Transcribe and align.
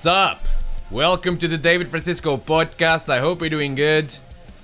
Sup? 0.00 0.40
Welcome 0.90 1.36
to 1.36 1.46
the 1.46 1.58
David 1.58 1.88
Francisco 1.88 2.38
podcast. 2.38 3.10
I 3.10 3.18
hope 3.18 3.40
you're 3.40 3.50
doing 3.50 3.74
good. 3.74 4.16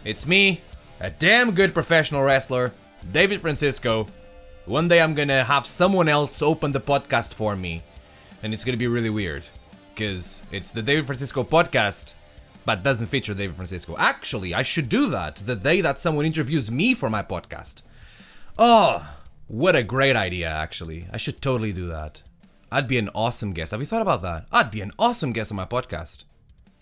It's 0.03 0.27
me, 0.27 0.63
a 0.99 1.11
damn 1.11 1.51
good 1.51 1.75
professional 1.75 2.23
wrestler, 2.23 2.73
David 3.13 3.43
Francisco. 3.43 4.07
One 4.65 4.89
day 4.89 5.03
I'm 5.03 5.13
gonna 5.13 5.45
have 5.45 5.67
someone 5.67 6.09
else 6.09 6.41
open 6.41 6.73
the 6.73 6.81
podcast 6.81 7.35
for 7.35 7.55
me, 7.55 7.83
and 8.43 8.55
it's 8.55 8.65
gonna 8.65 8.79
be 8.79 8.87
really 8.87 9.11
weird 9.11 9.47
because 9.95 10.43
it's 10.53 10.71
the 10.71 10.81
David 10.81 11.05
Francisco 11.05 11.45
podcast, 11.45 12.15
but 12.65 12.83
doesn't 12.83 13.09
feature 13.09 13.35
David 13.35 13.57
Francisco. 13.57 13.95
Actually, 13.99 14.55
I 14.55 14.63
should 14.63 14.89
do 14.89 15.11
that 15.11 15.37
the 15.37 15.55
day 15.55 15.83
that 15.83 16.01
someone 16.01 16.25
interviews 16.25 16.71
me 16.71 16.95
for 16.95 17.11
my 17.11 17.23
podcast. 17.23 17.83
Oh, 18.59 19.07
what 19.49 19.77
a 19.77 19.83
great 19.83 20.17
idea, 20.17 20.49
actually. 20.49 21.09
I 21.13 21.19
should 21.19 21.43
totally 21.43 21.75
do 21.75 21.89
that. 21.89 22.23
I'd 22.71 22.89
be 22.89 22.99
an 22.99 23.11
awesome 23.15 23.53
guest. 23.53 23.71
Have 23.71 23.81
you 23.81 23.87
thought 23.87 24.03
about 24.03 24.23
that? 24.23 24.47
I'd 24.51 24.71
be 24.71 24.81
an 24.81 24.93
awesome 24.99 25.33
guest 25.33 25.53
on 25.53 25.57
my 25.57 25.65
podcast. 25.65 26.25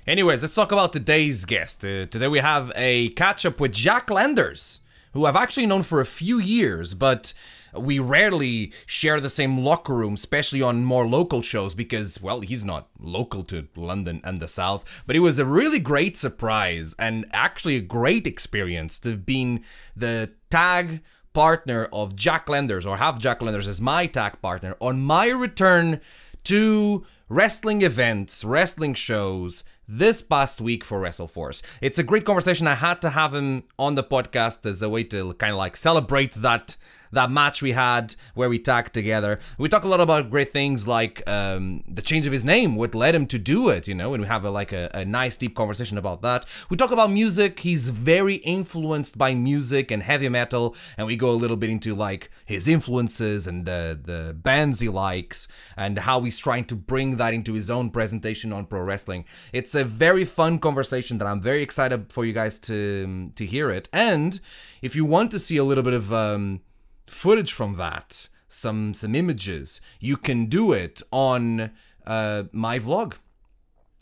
Anyways, 0.07 0.43
let's 0.43 0.55
talk 0.55 0.73
about 0.73 0.93
today's 0.93 1.45
guest. 1.45 1.84
Uh, 1.84 2.07
today 2.07 2.29
we 2.29 2.38
have 2.38 2.73
a 2.74 3.10
catch 3.10 3.45
up 3.45 3.60
with 3.60 3.73
Jack 3.73 4.10
Landers, 4.10 4.80
who 5.12 5.27
I've 5.27 5.37
actually 5.37 5.66
known 5.66 5.83
for 5.83 6.01
a 6.01 6.07
few 6.07 6.38
years, 6.38 6.95
but 6.95 7.34
we 7.74 7.98
rarely 7.98 8.73
share 8.87 9.20
the 9.20 9.29
same 9.29 9.59
locker 9.59 9.95
room, 9.95 10.15
especially 10.15 10.62
on 10.62 10.84
more 10.84 11.07
local 11.07 11.43
shows, 11.43 11.74
because, 11.74 12.21
well, 12.21 12.41
he's 12.41 12.65
not 12.65 12.88
local 12.98 13.45
to 13.45 13.69
London 13.77 14.21
and 14.24 14.41
the 14.41 14.48
South. 14.48 14.85
But 15.07 15.16
it 15.16 15.21
was 15.21 15.38
a 15.38 15.45
really 15.45 15.80
great 15.80 16.16
surprise 16.16 16.95
and 16.98 17.27
actually 17.32 17.77
a 17.77 17.80
great 17.80 18.27
experience 18.27 18.98
to 19.01 19.10
have 19.10 19.27
been 19.27 19.65
the 19.95 20.30
tag 20.51 21.02
partner 21.34 21.88
of 21.93 22.16
Jack 22.16 22.48
Landers, 22.48 22.87
or 22.87 22.97
have 22.97 23.19
Jack 23.19 23.43
Landers 23.43 23.69
as 23.69 23.80
my 23.80 24.06
tag 24.06 24.41
partner 24.41 24.77
on 24.80 25.02
my 25.02 25.29
return 25.29 26.01
to 26.45 27.04
wrestling 27.29 27.82
events, 27.82 28.45
wrestling 28.45 28.95
shows 28.95 29.65
this 29.87 30.23
past 30.23 30.60
week 30.60 30.82
for 30.82 31.01
WrestleForce. 31.01 31.60
It's 31.82 31.99
a 31.99 32.02
great 32.02 32.24
conversation. 32.24 32.66
I 32.66 32.77
had 32.77 33.02
to 33.02 33.10
have 33.10 33.35
him 33.35 33.65
on 33.79 33.95
the 33.95 34.05
podcast 34.05 34.65
as 34.65 34.80
a 34.80 34.88
way 34.88 35.05
to 35.05 35.35
kind 35.35 35.52
of 35.52 35.59
like 35.59 35.77
celebrate 35.77 36.32
that 36.35 36.77
that 37.15 37.30
match 37.30 37.62
we 37.62 37.73
had 37.73 38.15
where 38.34 38.48
we 38.48 38.59
tagged 38.59 38.93
together. 38.93 39.38
We 39.59 39.68
talk 39.68 39.84
a 39.84 39.88
lot 39.88 40.01
about 40.01 40.30
great 40.30 40.52
things 40.52 40.87
like 40.87 41.26
um, 41.29 41.82
the 41.88 42.02
change 42.02 42.26
of 42.26 42.32
his 42.32 42.45
name, 42.45 42.76
what 42.76 42.95
led 42.95 43.15
him 43.15 43.26
to 43.29 43.38
do 43.38 43.68
it, 43.68 43.88
you 43.88 43.95
know, 43.95 44.15
and 44.15 44.23
we 44.23 44.29
have 44.29 44.45
a, 44.45 44.51
like 44.51 44.73
a, 44.73 44.90
a 44.95 45.04
nice 45.04 45.37
deep 45.37 45.54
conversation 45.54 45.98
about 45.98 46.23
that. 46.23 46.46
We 46.68 46.76
talk 46.76 46.90
about 46.90 47.10
music. 47.10 47.60
He's 47.60 47.88
very 47.88 48.37
influenced 48.37 49.16
by 49.18 49.34
music 49.34 49.90
and 49.90 50.02
heavy 50.02 50.29
metal, 50.29 50.76
and 50.96 51.06
we 51.06 51.16
go 51.16 51.30
a 51.30 51.32
little 51.32 51.56
bit 51.56 51.71
into 51.71 51.95
like 51.95 52.30
his 52.45 52.68
influences 52.68 53.46
and 53.46 53.65
the 53.65 53.99
the 54.02 54.34
bands 54.34 54.80
he 54.80 54.88
likes 54.88 55.49
and 55.76 55.99
how 55.99 56.21
he's 56.23 56.38
trying 56.38 56.65
to 56.66 56.74
bring 56.74 57.16
that 57.16 57.34
into 57.34 57.52
his 57.52 57.71
own 57.71 57.90
presentation 57.90 58.52
on 58.52 58.66
pro 58.66 58.80
wrestling. 58.80 59.24
It's 59.52 59.74
a 59.74 59.84
very 59.84 60.24
fun 60.24 60.59
conversation 60.59 61.18
that 61.18 61.26
I'm 61.26 61.40
very 61.40 61.62
excited 61.62 62.12
for 62.12 62.24
you 62.24 62.32
guys 62.32 62.59
to 62.60 63.30
to 63.34 63.46
hear 63.46 63.71
it. 63.71 63.88
And 63.93 64.41
if 64.82 64.94
you 64.97 65.04
want 65.04 65.31
to 65.32 65.38
see 65.38 65.56
a 65.56 65.65
little 65.65 65.84
bit 65.84 65.94
of 65.94 66.12
um, 66.12 66.60
footage 67.06 67.53
from 67.53 67.77
that, 67.77 68.28
some 68.49 68.94
some 68.94 69.15
images, 69.15 69.81
you 70.00 70.16
can 70.16 70.47
do 70.47 70.72
it 70.72 71.03
on 71.12 71.71
uh, 72.06 72.44
my 72.53 72.78
vlog. 72.78 73.15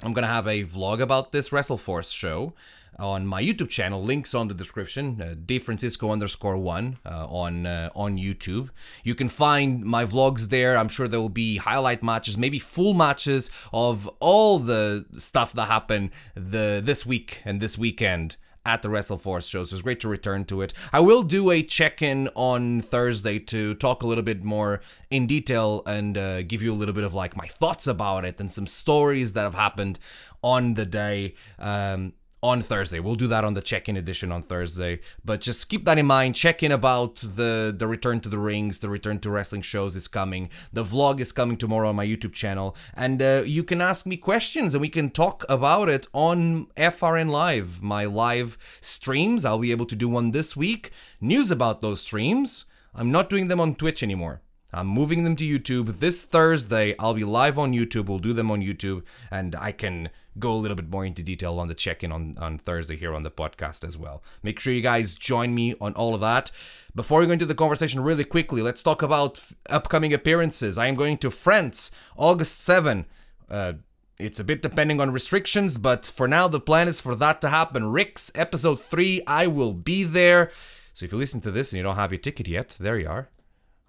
I'm 0.03 0.13
gonna 0.13 0.27
have 0.27 0.49
a 0.49 0.65
vlog 0.65 1.01
about 1.01 1.33
this 1.33 1.51
WrestleForce 1.51 2.13
show 2.13 2.55
on 2.99 3.27
my 3.27 3.43
YouTube 3.43 3.69
channel. 3.69 4.03
Links 4.03 4.35
on 4.35 4.49
the 4.49 4.55
description. 4.55 5.21
Uh, 5.21 5.59
Francisco 5.59 6.11
underscore 6.11 6.57
one 6.57 6.99
uh, 7.07 7.27
on 7.27 7.67
uh, 7.67 7.91
on 7.95 8.19
YouTube. 8.19 8.71
You 9.05 9.15
can 9.15 9.29
find 9.29 9.85
my 9.85 10.05
vlogs 10.05 10.49
there. 10.49 10.77
I'm 10.77 10.89
sure 10.89 11.09
there 11.09 11.21
will 11.21 11.29
be 11.29 11.57
highlight 11.57 12.03
matches, 12.03 12.37
maybe 12.37 12.59
full 12.59 12.95
matches 12.95 13.51
of 13.73 14.09
all 14.21 14.59
the 14.59 15.07
stuff 15.17 15.53
that 15.55 15.67
happened 15.67 16.11
the 16.35 16.83
this 16.85 17.07
week 17.07 17.43
and 17.45 17.61
this 17.61 17.79
weekend 17.79 18.37
at 18.65 18.83
the 18.83 18.89
WrestleForce 18.89 19.49
show. 19.49 19.65
So 19.65 19.75
it's 19.75 19.83
great 19.83 20.01
to 20.01 20.09
return 20.09 20.45
to 20.47 20.63
it. 20.63 20.73
I 20.93 21.01
will 21.01 21.23
do 21.23 21.51
a 21.51 21.63
check 21.63 22.03
in 22.03 22.29
on 22.35 22.81
Thursday 22.81 23.39
to 23.41 23.75
talk 23.75 24.03
a 24.03 24.07
little 24.07 24.25
bit 24.25 24.45
more 24.45 24.81
in 25.11 25.27
detail 25.27 25.83
and 25.87 26.17
uh, 26.17 26.43
give 26.43 26.63
you 26.63 26.73
a 26.73 26.77
little 26.77 26.95
bit 26.95 27.05
of 27.05 27.15
like 27.15 27.37
my 27.37 27.47
thoughts 27.47 27.87
about 27.87 28.25
it 28.25 28.41
and 28.41 28.53
some 28.53 28.67
stories 28.67 29.33
that 29.33 29.43
have 29.43 29.55
happened 29.55 29.99
on 30.43 30.75
the 30.75 30.87
day. 30.87 31.35
Um, 31.59 32.15
on 32.43 32.61
Thursday. 32.61 32.99
We'll 32.99 33.15
do 33.15 33.29
that 33.29 33.45
on 33.45 33.55
the 33.55 33.63
check-in 33.63 33.97
edition 33.97 34.33
on 34.33 34.43
Thursday. 34.43 35.01
But 35.25 35.41
just 35.41 35.69
keep 35.69 35.85
that 35.85 35.99
in 35.99 36.07
mind. 36.07 36.35
Check 36.35 36.63
in 36.63 36.73
about 36.73 37.17
the 37.17 37.75
the 37.77 37.87
return 37.87 38.21
to 38.21 38.29
the 38.29 38.39
rings, 38.39 38.81
the 38.81 38.89
return 38.89 39.21
to 39.21 39.31
wrestling 39.31 39.63
shows 39.63 39.95
is 39.97 40.09
coming. 40.09 40.51
The 40.73 40.85
vlog 40.85 41.21
is 41.21 41.33
coming 41.33 41.57
tomorrow 41.57 41.89
on 41.89 41.97
my 41.97 42.07
YouTube 42.07 42.33
channel, 42.33 42.77
and 42.95 43.23
uh, 43.23 43.43
you 43.47 43.63
can 43.63 43.81
ask 43.81 44.07
me 44.07 44.17
questions 44.17 44.75
and 44.75 44.81
we 44.81 44.89
can 44.89 45.11
talk 45.11 45.45
about 45.49 45.89
it 45.89 46.07
on 46.13 46.67
FRN 46.77 47.31
Live, 47.31 47.83
my 47.83 48.05
live 48.05 48.59
streams. 48.81 49.45
I'll 49.45 49.59
be 49.59 49.71
able 49.71 49.87
to 49.87 49.97
do 49.97 50.09
one 50.09 50.33
this 50.33 50.57
week. 50.57 50.91
News 51.21 51.51
about 51.51 51.81
those 51.81 52.01
streams. 52.01 52.65
I'm 52.95 53.11
not 53.11 53.31
doing 53.31 53.49
them 53.49 53.61
on 53.61 53.75
Twitch 53.75 54.03
anymore. 54.03 54.43
I'm 54.73 54.87
moving 54.87 55.25
them 55.25 55.37
to 55.37 55.45
YouTube 55.45 55.99
this 55.99 56.25
Thursday. 56.25 56.95
I'll 56.99 57.15
be 57.15 57.25
live 57.25 57.59
on 57.59 57.73
YouTube. 57.73 58.07
We'll 58.07 58.19
do 58.19 58.33
them 58.33 58.51
on 58.51 58.63
YouTube, 58.63 59.03
and 59.31 59.55
I 59.55 59.73
can 59.73 60.09
go 60.39 60.53
a 60.53 60.57
little 60.57 60.75
bit 60.75 60.89
more 60.89 61.05
into 61.05 61.23
detail 61.23 61.59
on 61.59 61.69
the 61.69 61.75
check 61.75 62.03
in 62.03 62.11
on, 62.11 62.37
on 62.41 62.59
Thursday 62.59 62.97
here 62.97 63.15
on 63.15 63.23
the 63.23 63.31
podcast 63.31 63.87
as 63.87 63.99
well. 63.99 64.23
Make 64.43 64.59
sure 64.59 64.73
you 64.73 64.81
guys 64.81 65.15
join 65.15 65.55
me 65.55 65.75
on 65.81 65.93
all 65.93 66.15
of 66.15 66.23
that. 66.23 66.51
Before 66.95 67.21
we 67.21 67.27
go 67.27 67.33
into 67.33 67.47
the 67.47 67.55
conversation 67.55 68.01
really 68.01 68.25
quickly, 68.25 68.63
let's 68.63 68.83
talk 68.83 69.03
about 69.03 69.39
f- 69.39 69.55
upcoming 69.69 70.15
appearances. 70.15 70.79
I 70.79 70.87
am 70.87 70.95
going 70.95 71.19
to 71.19 71.31
France 71.31 71.91
August 72.17 72.63
7. 72.63 73.05
Uh, 73.51 73.75
it's 74.19 74.41
a 74.41 74.45
bit 74.45 74.63
depending 74.63 75.01
on 75.01 75.11
restrictions, 75.11 75.77
but 75.77 76.07
for 76.07 76.27
now, 76.27 76.49
the 76.49 76.61
plan 76.61 76.89
is 76.89 77.01
for 77.01 77.15
that 77.17 77.41
to 77.43 77.51
happen. 77.51 77.93
Rixe 77.93 78.31
episode 78.35 78.81
3, 78.81 79.23
I 79.27 79.47
will 79.47 79.75
be 79.75 80.05
there. 80.05 80.51
So 80.95 81.05
if 81.05 81.13
you 81.13 81.19
listen 81.19 81.41
to 81.43 81.51
this 81.51 81.73
and 81.73 81.79
you 81.79 81.83
don't 81.83 81.97
have 81.97 82.13
your 82.13 82.21
ticket 82.21 82.49
yet, 82.49 82.77
there 82.79 82.99
you 82.99 83.09
are. 83.09 83.29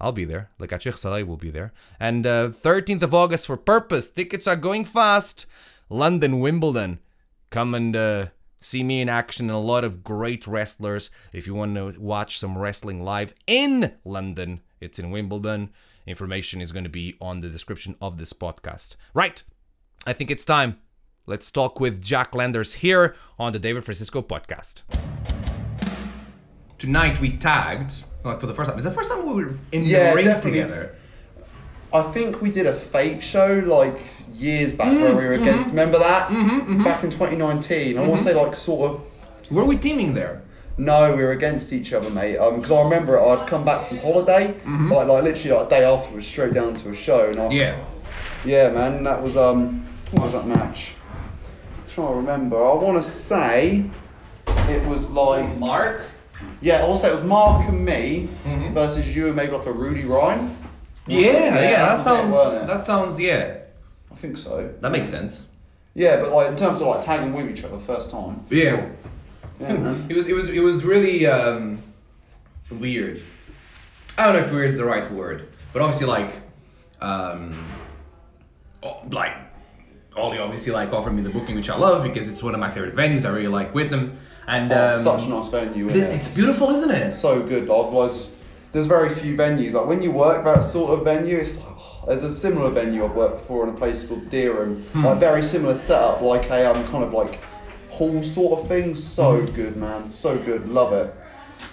I'll 0.03 0.11
be 0.11 0.25
there. 0.25 0.49
Like 0.59 0.71
Achich 0.71 0.97
Saleh 0.97 1.25
will 1.25 1.37
be 1.37 1.49
there. 1.49 1.71
And 1.97 2.27
uh, 2.27 2.49
13th 2.49 3.03
of 3.03 3.13
August 3.13 3.47
for 3.47 3.55
Purpose. 3.55 4.09
Tickets 4.09 4.47
are 4.47 4.57
going 4.57 4.83
fast. 4.83 5.45
London, 5.89 6.41
Wimbledon. 6.41 6.99
Come 7.51 7.73
and 7.73 7.95
uh, 7.95 8.25
see 8.59 8.83
me 8.83 8.99
in 8.99 9.07
action 9.07 9.49
and 9.49 9.55
a 9.55 9.59
lot 9.59 9.85
of 9.85 10.03
great 10.03 10.45
wrestlers. 10.45 11.09
If 11.31 11.47
you 11.47 11.53
want 11.53 11.75
to 11.75 11.95
watch 11.97 12.37
some 12.37 12.57
wrestling 12.57 13.05
live 13.05 13.33
in 13.47 13.93
London, 14.03 14.59
it's 14.81 14.99
in 14.99 15.09
Wimbledon. 15.09 15.69
Information 16.05 16.59
is 16.59 16.73
going 16.73 16.83
to 16.83 16.89
be 16.89 17.15
on 17.21 17.39
the 17.39 17.49
description 17.49 17.95
of 18.01 18.17
this 18.17 18.33
podcast. 18.33 18.97
Right. 19.13 19.41
I 20.05 20.11
think 20.11 20.29
it's 20.29 20.43
time. 20.43 20.79
Let's 21.25 21.49
talk 21.49 21.79
with 21.79 22.03
Jack 22.03 22.35
Landers 22.35 22.73
here 22.73 23.15
on 23.39 23.53
the 23.53 23.59
David 23.59 23.85
Francisco 23.85 24.21
podcast. 24.21 24.81
Tonight 26.83 27.21
we 27.21 27.29
tagged 27.37 28.03
like 28.25 28.41
for 28.41 28.45
the 28.45 28.53
first 28.53 28.69
time. 28.69 28.77
It's 28.77 28.85
the 28.85 28.91
first 28.93 29.09
time 29.09 29.25
we 29.25 29.33
were 29.33 29.53
in 29.71 29.85
Yeah, 29.85 30.09
the 30.09 30.15
ring 30.17 30.25
definitely. 30.25 30.59
together. 30.59 30.95
I 31.93 32.01
think 32.01 32.41
we 32.41 32.51
did 32.51 32.65
a 32.65 32.73
fake 32.73 33.21
show 33.21 33.63
like 33.65 33.97
years 34.35 34.73
back 34.73 34.89
Mm, 34.89 34.99
where 35.01 35.15
we 35.15 35.23
were 35.23 35.33
mm-hmm. 35.35 35.43
against. 35.43 35.69
Remember 35.69 35.97
that? 35.99 36.27
Mm-hmm. 36.29 36.83
Back 36.83 37.05
in 37.05 37.09
2019. 37.09 37.97
I 37.97 38.05
want 38.05 38.17
to 38.19 38.23
say 38.25 38.33
like 38.35 38.53
sort 38.57 38.91
of. 38.91 39.01
Were 39.49 39.63
we 39.63 39.77
teaming 39.77 40.13
there? 40.13 40.41
No, 40.77 41.15
we 41.15 41.23
were 41.23 41.31
against 41.31 41.71
each 41.71 41.93
other, 41.93 42.09
mate. 42.09 42.33
Because 42.33 42.71
I 42.71 42.83
remember 42.83 43.17
I'd 43.17 43.47
come 43.47 43.63
back 43.63 43.87
from 43.87 43.99
holiday, 43.99 44.47
like 44.65 45.07
like 45.07 45.23
literally 45.23 45.55
like 45.57 45.67
a 45.67 45.69
day 45.69 45.85
afterwards, 45.85 46.27
straight 46.27 46.53
down 46.53 46.75
to 46.75 46.89
a 46.89 46.93
show. 46.93 47.29
And 47.29 47.37
I, 47.39 47.43
Mm-hmm. 47.43 47.51
Yeah. 47.53 47.85
Yeah, 48.43 48.69
man. 48.73 49.05
That 49.05 49.23
was 49.23 49.37
um. 49.37 49.87
What 50.11 50.23
was 50.23 50.33
that 50.33 50.45
match? 50.45 50.95
I'm 51.15 51.89
trying 51.89 52.07
to 52.09 52.13
remember. 52.15 52.57
I 52.57 52.73
want 52.73 52.97
to 52.97 53.03
say 53.03 53.85
it 54.47 54.85
was 54.85 55.09
like 55.11 55.57
Mark. 55.57 56.01
Yeah. 56.63 56.77
I 56.83 56.87
want 56.87 56.95
to 56.99 57.01
say 57.05 57.09
it 57.11 57.15
was 57.15 57.23
Mark 57.23 57.67
and 57.69 57.85
me 57.85 58.29
Mm-hmm. 58.45 58.73
versus 58.73 59.15
you 59.15 59.27
and 59.27 59.35
maybe 59.35 59.51
like 59.51 59.65
a 59.67 59.71
Rudy 59.71 60.05
Ryan. 60.05 60.55
Yeah, 61.05 61.19
yeah, 61.21 61.51
that 61.85 61.91
was 61.93 62.01
it, 62.01 62.03
sounds. 62.03 62.35
it? 62.63 62.67
That 62.67 62.83
sounds. 62.85 63.19
Yeah, 63.19 63.57
I 64.11 64.15
think 64.15 64.37
so. 64.37 64.73
that 64.79 64.91
makes 64.91 65.09
sense. 65.09 65.47
Yeah, 65.93 66.15
but 66.21 66.31
like 66.31 66.47
in 66.47 66.55
terms 66.55 66.81
of 66.81 66.87
like 66.87 67.01
tagging 67.01 67.33
with 67.33 67.49
each 67.51 67.63
other, 67.63 67.77
first 67.77 68.09
time. 68.09 68.43
Yeah. 68.49 68.87
Yeah, 69.59 69.73
man. 69.77 70.05
It 70.09 70.15
was. 70.15 70.27
It 70.27 70.33
was. 70.33 70.49
It 70.49 70.59
was 70.61 70.83
really 70.83 71.27
um, 71.27 71.83
weird. 72.71 73.21
I 74.17 74.25
don't 74.25 74.33
know 74.41 74.45
if 74.47 74.51
weird 74.51 74.69
is 74.71 74.77
the 74.77 74.85
right 74.85 75.11
word, 75.11 75.47
but 75.73 75.81
obviously 75.81 76.07
like, 76.07 76.33
um, 77.01 77.57
like, 79.11 79.35
Ollie 80.15 80.37
obviously 80.39 80.71
like 80.71 80.93
offered 80.93 81.11
me 81.13 81.21
the 81.21 81.29
booking, 81.29 81.55
which 81.55 81.69
I 81.69 81.77
love 81.77 82.03
because 82.03 82.29
it's 82.29 82.43
one 82.43 82.53
of 82.53 82.59
my 82.59 82.69
favorite 82.69 82.95
venues. 82.95 83.25
I 83.25 83.29
really 83.29 83.47
like 83.47 83.73
with 83.73 83.89
them, 83.89 84.17
and 84.47 84.71
Oh, 84.71 84.95
um, 84.95 85.01
such 85.01 85.23
a 85.23 85.29
nice 85.29 85.47
venue. 85.49 85.87
it 85.89 85.95
Isn't 85.95 86.09
is, 86.09 86.13
it? 86.13 86.15
it's 86.17 86.27
beautiful, 86.27 86.69
isn't 86.69 86.91
it? 86.91 87.13
so 87.13 87.41
good. 87.41 87.67
Like, 87.67 87.79
otherwise, 87.85 88.29
there's 88.71 88.85
very 88.85 89.09
few 89.09 89.35
venues. 89.35 89.73
Like 89.73 89.87
when 89.87 90.01
you 90.01 90.11
work 90.11 90.43
that 90.45 90.61
sort 90.63 90.91
of 90.97 91.03
venue, 91.03 91.37
it's 91.37 91.57
like, 91.59 91.67
oh, 91.77 92.03
there's 92.07 92.23
a 92.23 92.33
similar 92.33 92.69
venue 92.69 93.05
I've 93.05 93.15
worked 93.15 93.41
for 93.41 93.67
in 93.67 93.73
a 93.73 93.77
place 93.77 94.03
called 94.03 94.29
Dereham, 94.29 94.81
Hmm. 94.91 95.05
Like 95.05 95.19
very 95.19 95.43
similar 95.43 95.77
setup, 95.77 96.21
like 96.21 96.49
a 96.49 96.69
um, 96.71 96.83
kind 96.87 97.03
of 97.03 97.13
like 97.13 97.39
hall 97.89 98.21
sort 98.23 98.59
of 98.59 98.67
thing. 98.67 98.95
So 98.95 99.39
Hmm. 99.41 99.53
good, 99.55 99.77
man. 99.77 100.11
So 100.11 100.37
good. 100.37 100.69
Love 100.69 100.93
it. 100.93 101.15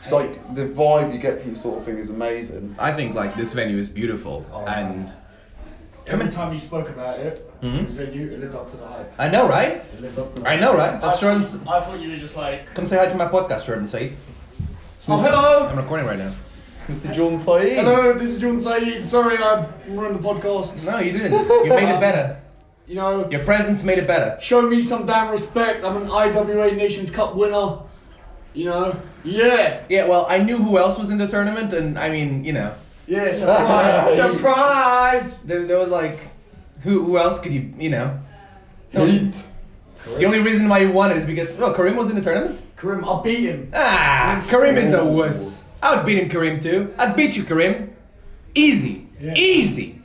It's 0.01 0.13
like 0.13 0.55
the 0.55 0.65
vibe 0.67 1.13
you 1.13 1.19
get 1.19 1.43
from 1.43 1.55
sort 1.55 1.79
of 1.79 1.85
thing 1.85 1.99
is 1.99 2.09
amazing. 2.11 2.75
I 2.79 2.93
think 2.93 3.13
like 3.15 3.37
this 3.37 3.53
venue 3.53 3.77
is 3.77 3.91
beautiful 3.91 4.47
Oh, 4.53 4.65
and 4.65 5.13
Every 6.07 6.27
in. 6.27 6.33
time 6.33 6.53
you 6.53 6.59
spoke 6.59 6.89
about 6.89 7.19
it, 7.19 7.50
Mhm. 7.63 7.85
this 7.87 7.93
venue, 7.95 8.31
it 8.33 8.41
lived 8.41 8.55
up 8.55 8.71
to 8.71 8.77
the 8.77 8.87
hype. 8.87 9.13
I 9.19 9.29
know, 9.29 9.49
right? 9.49 9.83
It 9.95 10.01
lived 10.01 10.19
up 10.19 10.33
to 10.35 10.41
the 10.41 10.49
I 10.49 10.57
know, 10.57 10.75
right? 10.77 11.01
That's 11.01 11.19
I, 11.19 11.21
Jordan's. 11.21 11.57
I 11.67 11.81
thought 11.81 12.01
you 12.01 12.09
were 12.11 12.17
just 12.17 12.37
like, 12.37 12.73
Come 12.75 12.87
say 12.87 12.97
hi 12.97 13.07
to 13.07 13.15
my 13.15 13.27
podcast, 13.27 13.67
Jordan 13.67 13.87
Saeed. 13.87 14.17
oh 15.09 15.17
hello, 15.23 15.69
I'm 15.69 15.77
recording 15.77 16.07
right 16.07 16.19
now. 16.19 16.33
It's 16.75 16.87
Mr. 16.87 17.13
Jordan 17.15 17.39
Saeed. 17.39 17.77
hello, 17.77 18.15
this 18.15 18.31
is 18.31 18.39
Jordan 18.39 18.61
Saeed. 18.61 19.05
Sorry, 19.05 19.37
I 19.37 19.67
ruined 19.89 20.17
the 20.17 20.27
podcast. 20.27 20.83
No, 20.85 20.99
you 20.99 21.13
didn't. 21.13 21.33
You 21.33 21.71
made 21.71 21.89
it 21.95 22.01
better. 22.01 22.37
You 22.87 22.97
know, 22.97 23.31
Your 23.31 23.45
presence 23.45 23.85
made 23.85 23.99
it 23.99 24.07
better. 24.09 24.37
show 24.41 24.63
me 24.63 24.83
some 24.83 25.07
damn 25.07 25.31
respect. 25.31 25.85
I'm 25.85 25.97
an 25.99 26.11
IWA 26.11 26.73
Nations 26.73 27.11
Cup 27.11 27.37
winner. 27.37 27.79
You 28.53 28.65
know, 28.65 29.01
yeah, 29.23 29.81
Yeah, 29.89 30.07
well, 30.09 30.27
I 30.29 30.39
knew 30.39 30.57
who 30.57 30.77
else 30.77 30.99
was 30.99 31.09
in 31.11 31.19
the 31.19 31.29
tournament, 31.29 31.73
and 31.73 31.97
I 31.97 32.09
mean, 32.09 32.45
you 32.45 32.53
know, 32.53 32.73
yeah, 33.07 33.31
surprise, 33.31 34.17
surprise. 34.35 35.39
there, 35.43 35.67
there 35.69 35.79
was 35.79 35.91
like, 35.91 36.19
who, 36.83 37.05
who 37.05 37.19
else 37.19 37.41
could 37.41 37.53
you, 37.53 37.73
you 37.79 37.91
know? 37.91 38.21
Heat. 38.91 39.47
The 40.19 40.25
only 40.25 40.41
reason 40.41 40.69
why 40.69 40.79
you 40.79 40.91
won 40.91 41.11
it 41.11 41.19
is 41.19 41.25
because, 41.25 41.55
well, 41.57 41.75
Karim 41.75 41.97
was 41.97 42.09
in 42.09 42.17
the 42.17 42.23
tournament. 42.23 42.61
Karim, 42.77 43.05
I'll 43.05 43.23
beat 43.23 43.41
him. 43.41 43.71
Ah, 43.75 44.45
Karim 44.49 44.77
is 44.77 44.95
a 44.95 45.05
wuss. 45.05 45.63
I 45.83 45.95
would 45.95 46.07
beat 46.07 46.19
him, 46.19 46.29
Karim, 46.29 46.61
too. 46.61 46.95
I'd 46.99 47.17
beat 47.17 47.37
you, 47.37 47.45
Karim. 47.45 47.95
Easy. 48.55 49.07
Yeah. 49.21 49.35
Easy. 49.37 50.00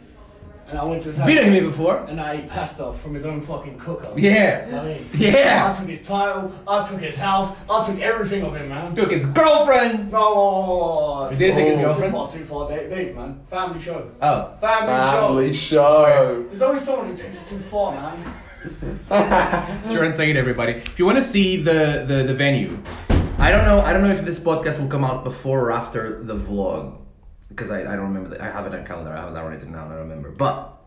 And 0.67 0.79
I 0.79 0.83
went 0.83 1.01
to 1.03 1.09
his 1.09 1.17
house. 1.17 1.27
Beaten 1.27 1.51
me 1.51 1.59
before. 1.59 1.97
And 2.09 2.19
I 2.19 2.33
ate 2.37 2.49
pasta 2.49 2.91
from 3.01 3.13
his 3.13 3.23
own 3.23 3.39
fucking 3.41 3.77
cooker. 3.77 4.11
Yeah. 4.17 4.81
I 4.81 4.85
mean, 4.85 5.05
Yeah. 5.13 5.71
I 5.71 5.77
took 5.79 5.87
his 5.87 6.01
title, 6.01 6.51
I 6.67 6.87
took 6.87 6.99
his 7.01 7.19
house, 7.19 7.55
I 7.69 7.85
took 7.85 7.99
everything 7.99 8.43
of 8.43 8.55
him, 8.55 8.69
man. 8.69 8.95
Took 8.95 9.11
his 9.11 9.25
girlfriend. 9.25 10.11
No, 10.11 11.29
You 11.31 11.37
didn't 11.37 11.55
take 11.57 11.67
his 11.67 11.77
girlfriend? 11.77 12.11
too 12.11 12.11
girlfriend? 12.11 12.13
far, 12.13 12.29
too 12.31 12.45
far, 12.45 12.69
Dave, 12.69 12.89
Dave, 12.89 13.15
man. 13.15 13.41
Family 13.47 13.79
show. 13.79 14.09
Oh. 14.21 14.53
Family, 14.59 14.87
Family 15.11 15.53
show. 15.53 16.05
show. 16.07 16.43
There's 16.43 16.61
always 16.63 16.81
someone 16.81 17.07
who 17.09 17.15
takes 17.15 17.37
it 17.37 17.45
too 17.45 17.59
far, 17.59 17.91
man. 17.91 18.17
Jordan 19.91 20.15
Saeed, 20.15 20.35
everybody. 20.35 20.73
If 20.73 20.97
you 20.97 21.05
want 21.05 21.17
to 21.17 21.23
see 21.23 21.57
the, 21.57 22.05
the, 22.07 22.23
the 22.27 22.33
venue, 22.33 22.79
I 23.37 23.51
don't 23.51 23.65
know. 23.65 23.81
I 23.81 23.93
don't 23.93 24.01
know 24.01 24.09
if 24.11 24.25
this 24.25 24.39
podcast 24.39 24.79
will 24.79 24.87
come 24.87 25.03
out 25.05 25.23
before 25.23 25.67
or 25.69 25.71
after 25.71 26.23
the 26.23 26.35
vlog, 26.35 26.97
because 27.55 27.71
I, 27.71 27.81
I 27.81 27.95
don't 27.95 28.07
remember. 28.13 28.29
The, 28.29 28.43
I 28.43 28.49
have 28.49 28.65
it 28.65 28.73
on 28.73 28.85
calendar. 28.85 29.11
I 29.11 29.21
have 29.21 29.33
that 29.33 29.41
written 29.41 29.71
down. 29.71 29.87
I 29.87 29.95
don't 29.95 30.09
remember. 30.09 30.31
But 30.31 30.77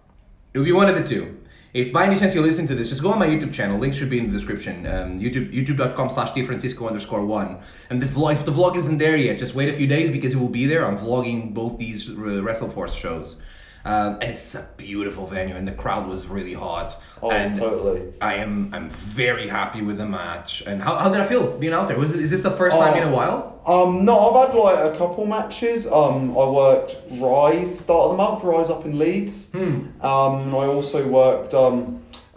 it 0.53 0.59
would 0.59 0.67
be 0.67 0.73
one 0.73 0.89
of 0.89 0.97
the 0.97 1.05
two. 1.05 1.39
If 1.75 1.93
by 1.93 2.07
any 2.07 2.19
chance 2.19 2.35
you 2.35 2.41
listen 2.41 2.67
to 2.69 2.75
this, 2.75 2.89
just 2.89 3.03
go 3.03 3.13
on 3.13 3.19
my 3.19 3.27
YouTube 3.27 3.53
channel. 3.53 3.79
Link 3.79 3.95
should 3.95 4.11
be 4.11 4.19
in 4.19 4.27
the 4.27 4.33
description. 4.33 4.87
Um, 4.87 5.21
YouTube 5.21 5.53
youtube.com 5.53 6.11
slash 6.11 6.33
Francisco 6.33 6.87
underscore 6.87 7.25
one. 7.25 7.61
And 7.91 8.01
the 8.01 8.07
vlog, 8.07 8.33
if 8.35 8.45
the 8.45 8.53
vlog 8.53 8.77
isn't 8.77 8.99
there 8.99 9.17
yet, 9.17 9.39
just 9.39 9.55
wait 9.55 9.69
a 9.69 9.75
few 9.75 9.87
days 9.87 10.11
because 10.11 10.35
it 10.35 10.39
will 10.39 10.49
be 10.49 10.67
there. 10.67 10.87
I'm 10.87 10.97
vlogging 10.97 11.53
both 11.53 11.79
these 11.79 12.09
uh, 12.09 12.13
WrestleForce 12.13 12.99
shows. 12.99 13.37
Um, 13.85 14.15
and 14.21 14.25
it's 14.25 14.55
a 14.55 14.69
beautiful 14.77 15.27
venue, 15.27 15.55
and 15.57 15.67
the 15.67 15.73
crowd 15.73 16.07
was 16.09 16.27
really 16.27 16.53
hot. 16.53 17.01
Oh, 17.23 17.31
and 17.31 17.55
totally. 17.55 18.13
I 18.21 18.35
am 18.35 18.75
I'm 18.75 18.91
very 18.91 19.49
happy 19.49 19.83
with 19.83 19.97
the 19.99 20.05
match. 20.07 20.63
And 20.67 20.83
how, 20.83 20.97
how 20.97 21.09
did 21.09 21.21
I 21.21 21.27
feel 21.27 21.57
being 21.59 21.73
out 21.73 21.89
there? 21.89 21.97
Was 21.97 22.13
it, 22.15 22.21
is 22.21 22.31
this 22.31 22.43
the 22.43 22.51
first 22.51 22.77
time 22.77 22.95
Oh. 22.95 22.97
in 23.03 23.09
a 23.09 23.13
while? 23.13 23.63
Um, 23.67 24.05
no, 24.05 24.19
I've 24.19 24.49
had 24.49 24.59
like 24.59 24.95
a 24.95 24.97
couple 24.99 25.27
matches. 25.27 25.87
Um, 25.87 26.31
I 26.33 26.49
worked 26.51 26.97
Rise 27.13 27.79
start 27.81 28.05
of 28.07 28.11
the 28.13 28.17
month, 28.17 28.43
Rise 28.45 28.69
up 28.71 28.85
in 28.85 28.99
Leeds. 28.99 29.51
Um, 29.55 29.93
and 30.01 30.55
I 30.55 30.67
also 30.67 31.07
worked 31.09 31.55
um, 31.55 31.85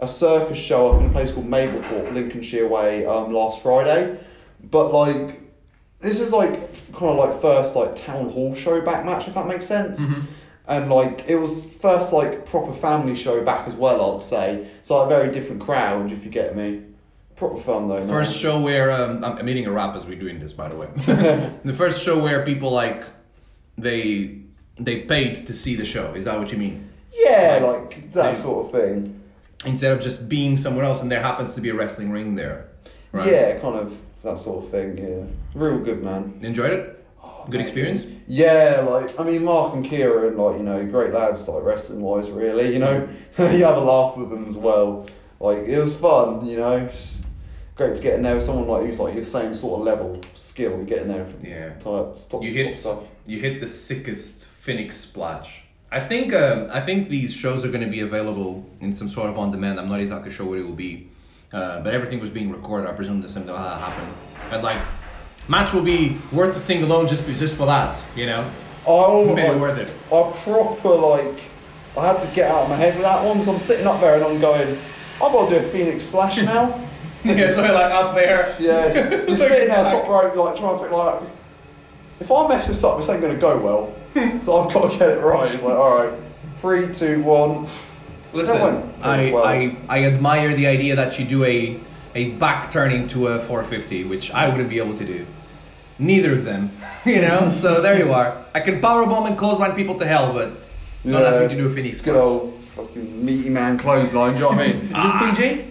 a 0.00 0.08
circus 0.08 0.58
show 0.58 0.92
up 0.92 1.00
in 1.00 1.08
a 1.08 1.12
place 1.12 1.30
called 1.32 1.46
Mablethorpe, 1.46 2.12
Lincolnshire 2.12 2.68
Way, 2.68 3.04
um, 3.06 3.32
last 3.32 3.62
Friday. 3.62 4.18
But 4.70 4.92
like, 4.92 5.40
this 6.00 6.20
is 6.20 6.32
like 6.32 6.52
kind 6.92 7.10
of 7.10 7.16
like 7.16 7.40
first 7.40 7.76
like 7.76 7.94
town 7.96 8.28
hall 8.30 8.54
show 8.54 8.80
back 8.80 9.04
match, 9.04 9.26
if 9.28 9.34
that 9.34 9.46
makes 9.46 9.66
sense. 9.66 10.02
And 10.72 10.88
like 10.90 11.28
it 11.28 11.36
was 11.36 11.64
first 11.64 12.12
like 12.12 12.46
proper 12.46 12.72
family 12.72 13.14
show 13.14 13.44
back 13.44 13.68
as 13.68 13.74
well, 13.74 14.16
I'd 14.16 14.22
say. 14.22 14.68
So 14.82 14.96
like 14.96 15.06
a 15.06 15.08
very 15.08 15.30
different 15.30 15.60
crowd, 15.60 16.12
if 16.12 16.24
you 16.24 16.30
get 16.30 16.56
me. 16.56 16.82
Proper 17.36 17.60
fun 17.60 17.88
though. 17.88 18.06
First 18.06 18.36
show 18.36 18.60
where 18.60 18.90
um, 18.90 19.24
I'm, 19.24 19.36
I'm 19.36 19.48
a 19.48 19.70
wrap 19.70 19.94
as 19.96 20.06
we're 20.06 20.18
doing 20.18 20.40
this, 20.40 20.52
by 20.52 20.68
the 20.68 20.76
way. 20.76 20.88
the 20.96 21.74
first 21.74 22.02
show 22.02 22.22
where 22.22 22.44
people 22.44 22.70
like 22.70 23.04
they 23.76 24.38
they 24.78 25.00
paid 25.02 25.46
to 25.46 25.52
see 25.52 25.74
the 25.76 25.84
show. 25.84 26.14
Is 26.14 26.24
that 26.24 26.38
what 26.38 26.52
you 26.52 26.58
mean? 26.58 26.88
Yeah, 27.12 27.60
like 27.62 28.12
that 28.12 28.34
Yeah. 28.34 28.42
sort 28.42 28.66
of 28.66 28.72
thing. 28.80 29.20
Instead 29.64 29.92
of 29.96 30.02
just 30.02 30.28
being 30.28 30.56
somewhere 30.56 30.84
else, 30.84 31.02
and 31.02 31.10
there 31.12 31.22
happens 31.22 31.54
to 31.54 31.60
be 31.60 31.68
a 31.68 31.74
wrestling 31.74 32.10
ring 32.10 32.34
there. 32.34 32.68
Right? 33.12 33.30
Yeah, 33.30 33.58
kind 33.58 33.76
of 33.76 34.00
that 34.22 34.38
sort 34.38 34.64
of 34.64 34.70
thing. 34.70 34.98
Yeah, 34.98 35.24
real 35.54 35.78
good 35.78 36.02
man. 36.02 36.38
Enjoyed 36.42 36.72
it. 36.72 37.01
Good 37.50 37.60
experience. 37.60 38.06
Yeah, 38.26 38.86
like 38.88 39.18
I 39.20 39.24
mean, 39.24 39.44
Mark 39.44 39.74
and 39.74 39.84
Kieran, 39.84 40.36
like 40.36 40.56
you 40.58 40.62
know, 40.62 40.84
great 40.86 41.12
lads, 41.12 41.46
like 41.48 41.62
wrestling 41.64 42.00
wise, 42.00 42.30
really. 42.30 42.72
You 42.72 42.78
know, 42.78 43.08
you 43.38 43.64
have 43.64 43.76
a 43.76 43.80
laugh 43.80 44.16
with 44.16 44.30
them 44.30 44.46
as 44.48 44.56
well. 44.56 45.06
Like 45.40 45.58
it 45.66 45.78
was 45.78 45.96
fun. 45.96 46.46
You 46.46 46.58
know, 46.58 46.86
Just 46.86 47.24
great 47.74 47.96
to 47.96 48.02
get 48.02 48.14
in 48.14 48.22
there 48.22 48.34
with 48.34 48.44
someone 48.44 48.68
like 48.68 48.84
who's 48.86 49.00
like 49.00 49.14
your 49.14 49.24
same 49.24 49.54
sort 49.54 49.80
of 49.80 49.84
level 49.86 50.14
of 50.16 50.36
skill. 50.36 50.78
You 50.78 50.84
get 50.84 51.02
in 51.02 51.08
there 51.08 51.24
for 51.26 51.46
Yeah. 51.46 51.70
type 51.74 52.16
stop, 52.16 52.42
You 52.44 52.50
stop 52.50 52.64
hit 52.66 52.76
stuff. 52.76 52.98
you 53.26 53.40
hit 53.40 53.60
the 53.60 53.66
sickest 53.66 54.46
Phoenix 54.46 54.96
splash. 54.96 55.62
I 55.90 56.00
think 56.00 56.32
um, 56.32 56.68
I 56.72 56.80
think 56.80 57.08
these 57.10 57.34
shows 57.34 57.64
are 57.64 57.68
going 57.68 57.84
to 57.84 57.90
be 57.90 58.00
available 58.00 58.64
in 58.80 58.94
some 58.94 59.08
sort 59.08 59.28
of 59.28 59.38
on 59.38 59.50
demand. 59.50 59.78
I'm 59.80 59.88
not 59.88 60.00
exactly 60.00 60.30
sure 60.30 60.46
what 60.46 60.58
it 60.58 60.62
will 60.64 60.74
be, 60.74 61.08
uh, 61.52 61.80
but 61.80 61.92
everything 61.92 62.18
was 62.20 62.30
being 62.30 62.50
recorded. 62.50 62.88
I 62.88 62.92
presume 62.94 63.20
that 63.22 63.30
something 63.30 63.52
like 63.52 63.62
that 63.62 63.78
happened, 63.80 64.14
and 64.52 64.62
like 64.62 64.78
match 65.48 65.72
will 65.72 65.82
be 65.82 66.18
worth 66.30 66.54
the 66.54 66.60
single 66.60 66.90
alone 66.90 67.08
just 67.08 67.26
just 67.26 67.56
for 67.56 67.66
that. 67.66 68.02
You 68.16 68.26
know, 68.26 68.50
Oh, 68.86 69.22
like, 69.22 69.56
worth 69.60 69.78
it. 69.78 69.92
I 70.12 70.32
proper 70.42 70.88
like 70.88 71.40
I 71.96 72.06
had 72.06 72.20
to 72.20 72.34
get 72.34 72.50
out 72.50 72.62
of 72.64 72.68
my 72.70 72.76
head 72.76 72.94
with 72.94 73.02
that 73.04 73.24
one. 73.24 73.42
So 73.42 73.52
I'm 73.52 73.58
sitting 73.58 73.86
up 73.86 74.00
there 74.00 74.16
and 74.16 74.24
I'm 74.24 74.40
going, 74.40 74.78
I've 75.22 75.32
got 75.32 75.48
to 75.48 75.60
do 75.60 75.64
a 75.66 75.68
Phoenix 75.70 76.04
splash 76.04 76.42
now. 76.42 76.80
yeah, 77.24 77.54
so 77.54 77.62
like 77.62 77.92
up 77.92 78.14
there. 78.14 78.56
Yeah, 78.58 78.86
you're 79.26 79.36
sitting 79.36 79.68
there 79.68 79.84
top 79.84 80.08
rope, 80.08 80.34
like 80.36 80.56
trying 80.56 80.76
to 80.76 80.84
think 80.84 80.92
like, 80.92 81.22
if 82.20 82.30
I 82.30 82.48
mess 82.48 82.68
this 82.68 82.82
up, 82.82 82.96
this 82.96 83.08
ain't 83.08 83.20
gonna 83.20 83.36
go 83.38 83.58
well. 83.58 84.40
so 84.40 84.60
I've 84.60 84.74
got 84.74 84.92
to 84.92 84.98
get 84.98 85.08
it 85.10 85.20
right. 85.20 85.54
It's 85.54 85.62
like, 85.62 85.74
all 85.74 86.04
right, 86.04 86.18
three, 86.58 86.92
two, 86.92 87.22
one. 87.22 87.66
Listen, 88.32 88.92
I, 89.02 89.30
well. 89.30 89.44
I 89.44 89.76
I 89.88 90.04
admire 90.04 90.54
the 90.54 90.66
idea 90.66 90.96
that 90.96 91.18
you 91.18 91.24
do 91.26 91.44
a 91.44 91.78
a 92.14 92.30
back 92.32 92.70
turning 92.70 93.06
to 93.08 93.28
a 93.28 93.38
450, 93.38 94.04
which 94.04 94.30
I 94.30 94.48
wouldn't 94.48 94.68
be 94.68 94.78
able 94.78 94.96
to 94.96 95.04
do. 95.04 95.26
Neither 95.98 96.32
of 96.32 96.44
them, 96.44 96.70
you 97.06 97.20
know. 97.20 97.50
so 97.50 97.80
there 97.80 97.98
you 97.98 98.12
are. 98.12 98.36
I 98.54 98.60
can 98.60 98.80
powerbomb 98.80 99.26
and 99.26 99.38
clothesline 99.38 99.74
people 99.74 99.98
to 99.98 100.06
hell, 100.06 100.32
but 100.32 100.52
don't 101.04 101.22
ask 101.22 101.40
me 101.40 101.48
to 101.48 101.56
do 101.56 101.68
a 101.68 101.74
Phoenix. 101.74 102.00
Good 102.00 102.16
old 102.16 102.54
fucking 102.62 103.24
meaty 103.24 103.50
man 103.50 103.78
clothesline. 103.78 104.32
Do 104.32 104.38
you 104.38 104.40
know 104.42 104.48
what 104.48 104.58
I 104.58 104.72
mean? 104.72 104.76
Is 104.96 105.12
this 105.36 105.40
PG? 105.40 105.64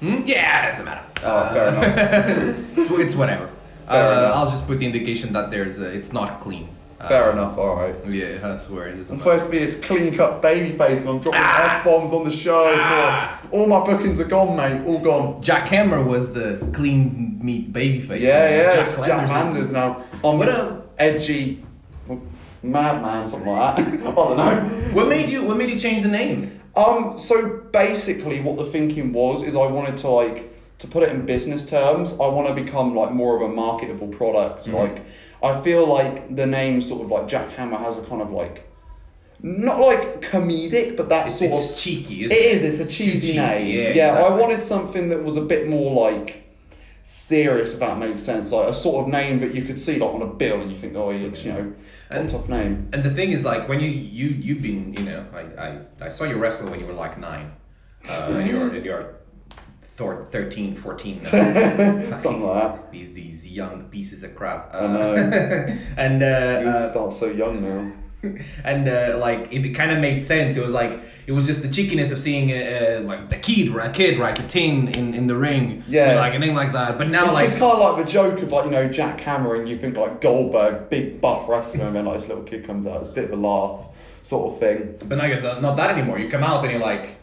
Hmm? 0.00 0.22
Yeah, 0.26 0.70
doesn't 0.70 0.84
matter. 0.84 1.04
Oh, 1.22 1.48
fair 1.52 1.68
enough. 1.68 2.56
It's, 2.78 2.90
it's 2.90 3.14
whatever. 3.14 3.48
Uh, 3.88 3.94
enough. 3.94 4.36
I'll 4.36 4.50
just 4.50 4.66
put 4.66 4.78
the 4.78 4.86
indication 4.86 5.32
that 5.32 5.50
there's 5.50 5.78
a, 5.78 5.86
it's 5.86 6.12
not 6.12 6.40
clean. 6.40 6.68
Fair 6.98 7.30
enough. 7.32 7.58
All 7.58 7.76
right. 7.76 7.94
Yeah, 8.06 8.38
that's 8.38 8.70
where 8.70 8.88
it 8.88 8.98
is. 8.98 9.10
I'm 9.10 9.18
supposed 9.18 9.44
to 9.46 9.50
be 9.50 9.58
this 9.58 9.78
clean 9.80 10.16
cut 10.16 10.40
baby 10.42 10.76
face 10.76 11.00
and 11.02 11.10
I'm 11.10 11.18
dropping 11.20 11.40
Ah. 11.42 11.78
F 11.80 11.84
bombs 11.84 12.12
on 12.12 12.24
the 12.24 12.30
show. 12.30 12.72
Ah. 12.74 13.40
All 13.52 13.66
my 13.66 13.84
bookings 13.84 14.18
are 14.18 14.24
gone, 14.24 14.56
mate. 14.56 14.86
All 14.86 14.98
gone. 14.98 15.42
Jack 15.42 15.68
Hammer 15.68 16.02
was 16.02 16.32
the 16.32 16.56
clean 16.72 17.38
meat 17.42 17.72
babyface. 17.72 18.20
Yeah, 18.20 18.48
yeah, 18.48 18.80
it's 18.80 18.98
Landers 18.98 19.06
Jack 19.06 19.24
is- 19.24 19.30
Landers 19.30 19.72
now. 19.72 20.02
I'm 20.24 20.38
What 20.38 20.46
this 20.46 20.56
a- 20.58 20.82
edgy 20.98 21.62
madman, 22.62 23.26
something 23.26 23.52
like 23.52 23.76
that. 23.76 23.86
I 23.86 24.14
don't 24.14 24.36
know. 24.36 24.70
What 24.92 25.08
made 25.08 25.30
you? 25.30 25.44
What 25.44 25.56
made 25.56 25.68
you 25.70 25.78
change 25.78 26.02
the 26.02 26.08
name? 26.08 26.60
Um, 26.76 27.18
so 27.18 27.58
basically, 27.72 28.40
what 28.40 28.56
the 28.56 28.64
thinking 28.64 29.12
was 29.12 29.42
is 29.42 29.54
I 29.56 29.66
wanted 29.66 29.96
to 29.98 30.08
like 30.08 30.52
to 30.78 30.86
put 30.86 31.02
it 31.02 31.10
in 31.10 31.24
business 31.24 31.64
terms. 31.68 32.12
I 32.14 32.26
want 32.28 32.48
to 32.48 32.54
become 32.54 32.94
like 32.94 33.12
more 33.12 33.36
of 33.36 33.42
a 33.42 33.48
marketable 33.54 34.08
product. 34.08 34.66
Mhm. 34.66 34.72
Like, 34.74 35.02
I 35.42 35.60
feel 35.62 35.86
like 35.86 36.34
the 36.34 36.46
name 36.46 36.80
sort 36.80 37.02
of 37.02 37.08
like 37.10 37.28
Jack 37.28 37.50
Hammer 37.50 37.76
has 37.76 37.98
a 37.98 38.02
kind 38.02 38.22
of 38.22 38.30
like 38.30 38.68
not 39.42 39.78
like 39.80 40.22
comedic, 40.22 40.96
but 40.96 41.08
that 41.10 41.26
It's, 41.28 41.38
sort 41.38 41.52
it's 41.52 41.72
of 41.74 41.78
cheeky, 41.78 42.24
it 42.24 42.32
isn't 42.32 42.36
it? 42.36 42.64
is. 42.64 42.80
It's 42.80 42.90
a 42.90 42.94
cheesy 42.94 43.20
cheeky, 43.28 43.38
name. 43.38 43.78
Yeah, 43.96 44.14
Yeah, 44.14 44.22
I 44.24 44.34
wanted 44.34 44.62
something 44.62 45.10
that 45.10 45.22
was 45.22 45.36
a 45.36 45.42
bit 45.42 45.68
more 45.68 45.92
like 46.10 46.42
serious, 47.04 47.74
if 47.74 47.80
that 47.80 47.98
makes 47.98 48.22
sense. 48.22 48.50
Like 48.50 48.68
a 48.68 48.74
sort 48.74 49.04
of 49.04 49.12
name 49.12 49.38
that 49.40 49.54
you 49.54 49.62
could 49.62 49.78
see 49.80 49.98
like 49.98 50.14
on 50.14 50.22
a 50.22 50.26
bill, 50.26 50.60
and 50.62 50.70
you 50.70 50.76
think, 50.76 50.96
oh, 50.96 51.10
he 51.10 51.18
looks, 51.18 51.44
you 51.44 51.52
know, 51.52 51.72
a 52.10 52.14
And- 52.18 52.30
tough 52.30 52.48
name. 52.48 52.88
And 52.92 53.02
the 53.04 53.10
thing 53.10 53.30
is, 53.32 53.44
like, 53.44 53.68
when 53.68 53.80
you 53.80 53.90
you 53.90 54.28
you've 54.28 54.62
been, 54.62 54.94
you 54.94 55.04
know, 55.04 55.26
I 55.34 55.40
I, 55.62 55.78
I 56.06 56.08
saw 56.08 56.24
you 56.24 56.36
wrestle 56.36 56.70
when 56.70 56.80
you 56.80 56.86
were 56.86 56.92
like 56.94 57.18
nine. 57.18 57.52
Uh, 58.08 58.32
and 58.38 58.48
you're 58.48 58.74
and 58.74 58.84
you're 58.84 59.15
thor- 59.96 60.26
13, 60.30 60.76
14 60.76 61.20
now. 61.32 62.16
Something 62.16 62.42
like 62.42 62.62
that. 62.62 62.92
These 62.92 63.12
these 63.14 63.48
young 63.48 63.84
pieces 63.90 64.22
of 64.22 64.34
crap. 64.36 64.74
Uh, 64.74 64.78
I 64.78 64.86
know. 64.92 65.14
and 65.96 66.22
uh, 66.22 66.60
You 66.62 66.68
uh, 66.70 66.74
start 66.76 67.12
so 67.12 67.26
young 67.26 67.62
now. 67.62 67.92
and 68.64 68.88
uh, 68.88 69.18
like 69.18 69.52
it 69.52 69.68
kind 69.74 69.90
of 69.92 69.98
made 69.98 70.22
sense. 70.22 70.56
It 70.56 70.64
was 70.64 70.72
like 70.72 71.00
it 71.26 71.32
was 71.32 71.46
just 71.46 71.62
the 71.62 71.68
cheekiness 71.68 72.10
of 72.10 72.18
seeing 72.18 72.50
uh, 72.50 73.00
like 73.04 73.28
the 73.30 73.36
kid, 73.36 73.74
a 73.76 73.90
kid, 73.90 74.18
right, 74.18 74.34
the 74.34 74.42
teen 74.48 74.88
in, 74.88 75.14
in 75.14 75.26
the 75.26 75.36
ring, 75.36 75.82
Yeah. 75.86 76.08
with, 76.08 76.16
like 76.18 76.34
a 76.34 76.38
name 76.38 76.54
like 76.54 76.72
that. 76.72 76.98
But 76.98 77.08
now 77.08 77.24
It's, 77.24 77.34
like 77.34 77.44
it's 77.44 77.58
kind 77.58 77.72
of 77.72 77.78
like 77.78 78.04
the 78.04 78.10
joke 78.10 78.40
of 78.42 78.50
like 78.50 78.64
you 78.64 78.70
know 78.70 78.88
Jack 78.88 79.18
Cameron. 79.18 79.66
You 79.66 79.76
think 79.76 79.96
like 79.96 80.20
Goldberg, 80.20 80.88
big 80.90 81.20
buff 81.20 81.48
wrestler, 81.48 81.86
and 81.86 81.94
then 81.96 82.06
like 82.06 82.18
this 82.18 82.28
little 82.28 82.42
kid 82.44 82.64
comes 82.66 82.86
out. 82.86 83.00
It's 83.00 83.10
a 83.10 83.12
bit 83.12 83.26
of 83.30 83.38
a 83.38 83.42
laugh, 83.42 83.88
sort 84.22 84.52
of 84.54 84.60
thing. 84.60 84.96
But 85.08 85.18
now 85.18 85.26
you're 85.26 85.60
not 85.60 85.76
that 85.76 85.90
anymore. 85.90 86.18
You 86.18 86.28
come 86.28 86.42
out 86.42 86.62
and 86.64 86.72
you're 86.72 86.80
like, 86.80 87.18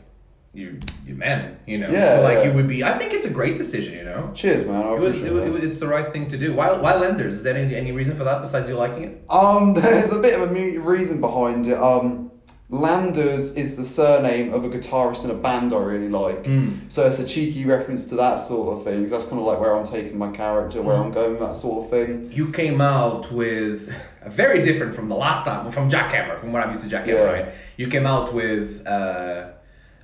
you 0.53 0.79
you 1.05 1.15
man, 1.15 1.57
you 1.65 1.77
know. 1.79 1.89
Yeah, 1.89 2.17
So 2.17 2.21
like 2.23 2.37
yeah. 2.37 2.49
it 2.49 2.55
would 2.55 2.67
be. 2.67 2.83
I 2.83 2.97
think 2.97 3.13
it's 3.13 3.25
a 3.25 3.29
great 3.33 3.57
decision. 3.57 3.93
You 3.97 4.03
know. 4.05 4.31
Cheers, 4.35 4.65
man. 4.65 4.75
I 4.83 4.93
It 4.93 4.99
was, 4.99 5.17
appreciate 5.21 5.55
it, 5.55 5.63
it's 5.63 5.79
the 5.79 5.87
right 5.87 6.11
thing 6.13 6.27
to 6.29 6.37
do. 6.37 6.53
Why 6.53 6.71
why 6.73 6.95
Landers? 6.95 7.35
Is 7.35 7.43
there 7.43 7.55
any, 7.55 7.75
any 7.75 7.91
reason 7.91 8.15
for 8.15 8.23
that 8.23 8.41
besides 8.41 8.69
you 8.69 8.75
liking 8.75 9.03
it? 9.03 9.23
Um, 9.29 9.73
there's 9.83 10.13
a 10.13 10.19
bit 10.19 10.39
of 10.39 10.49
a 10.55 10.77
reason 10.79 11.19
behind 11.21 11.67
it. 11.67 11.77
Um, 11.77 12.29
Landers 12.69 13.53
is 13.55 13.77
the 13.77 13.83
surname 13.83 14.51
of 14.51 14.63
a 14.65 14.69
guitarist 14.69 15.23
in 15.25 15.29
a 15.29 15.35
band 15.35 15.73
I 15.73 15.77
really 15.83 16.09
like. 16.09 16.43
So 16.89 17.05
it's 17.05 17.19
a 17.19 17.25
cheeky 17.25 17.65
reference 17.65 18.07
to 18.07 18.15
that 18.15 18.37
sort 18.37 18.75
of 18.75 18.83
thing. 18.83 19.05
That's 19.07 19.25
kind 19.27 19.39
of 19.39 19.45
like 19.45 19.59
where 19.59 19.75
I'm 19.77 19.85
taking 19.85 20.17
my 20.17 20.31
character, 20.31 20.81
where 20.81 20.95
I'm 20.97 21.11
going, 21.11 21.37
that 21.39 21.53
sort 21.53 21.83
of 21.85 21.91
thing. 21.91 22.31
You 22.31 22.51
came 22.51 22.81
out 22.81 23.31
with 23.31 23.93
very 24.27 24.63
different 24.63 24.95
from 24.95 25.07
the 25.07 25.15
last 25.15 25.45
time 25.45 25.69
from 25.69 25.87
Jackhammer, 25.87 26.39
from 26.39 26.51
what 26.51 26.63
I'm 26.63 26.71
used 26.71 26.89
to 26.89 26.95
Jackhammer, 26.95 27.07
Yeah. 27.07 27.31
right? 27.31 27.53
You 27.77 27.87
came 27.89 28.07
out 28.07 28.33
with 28.33 28.87
uh, 28.87 29.49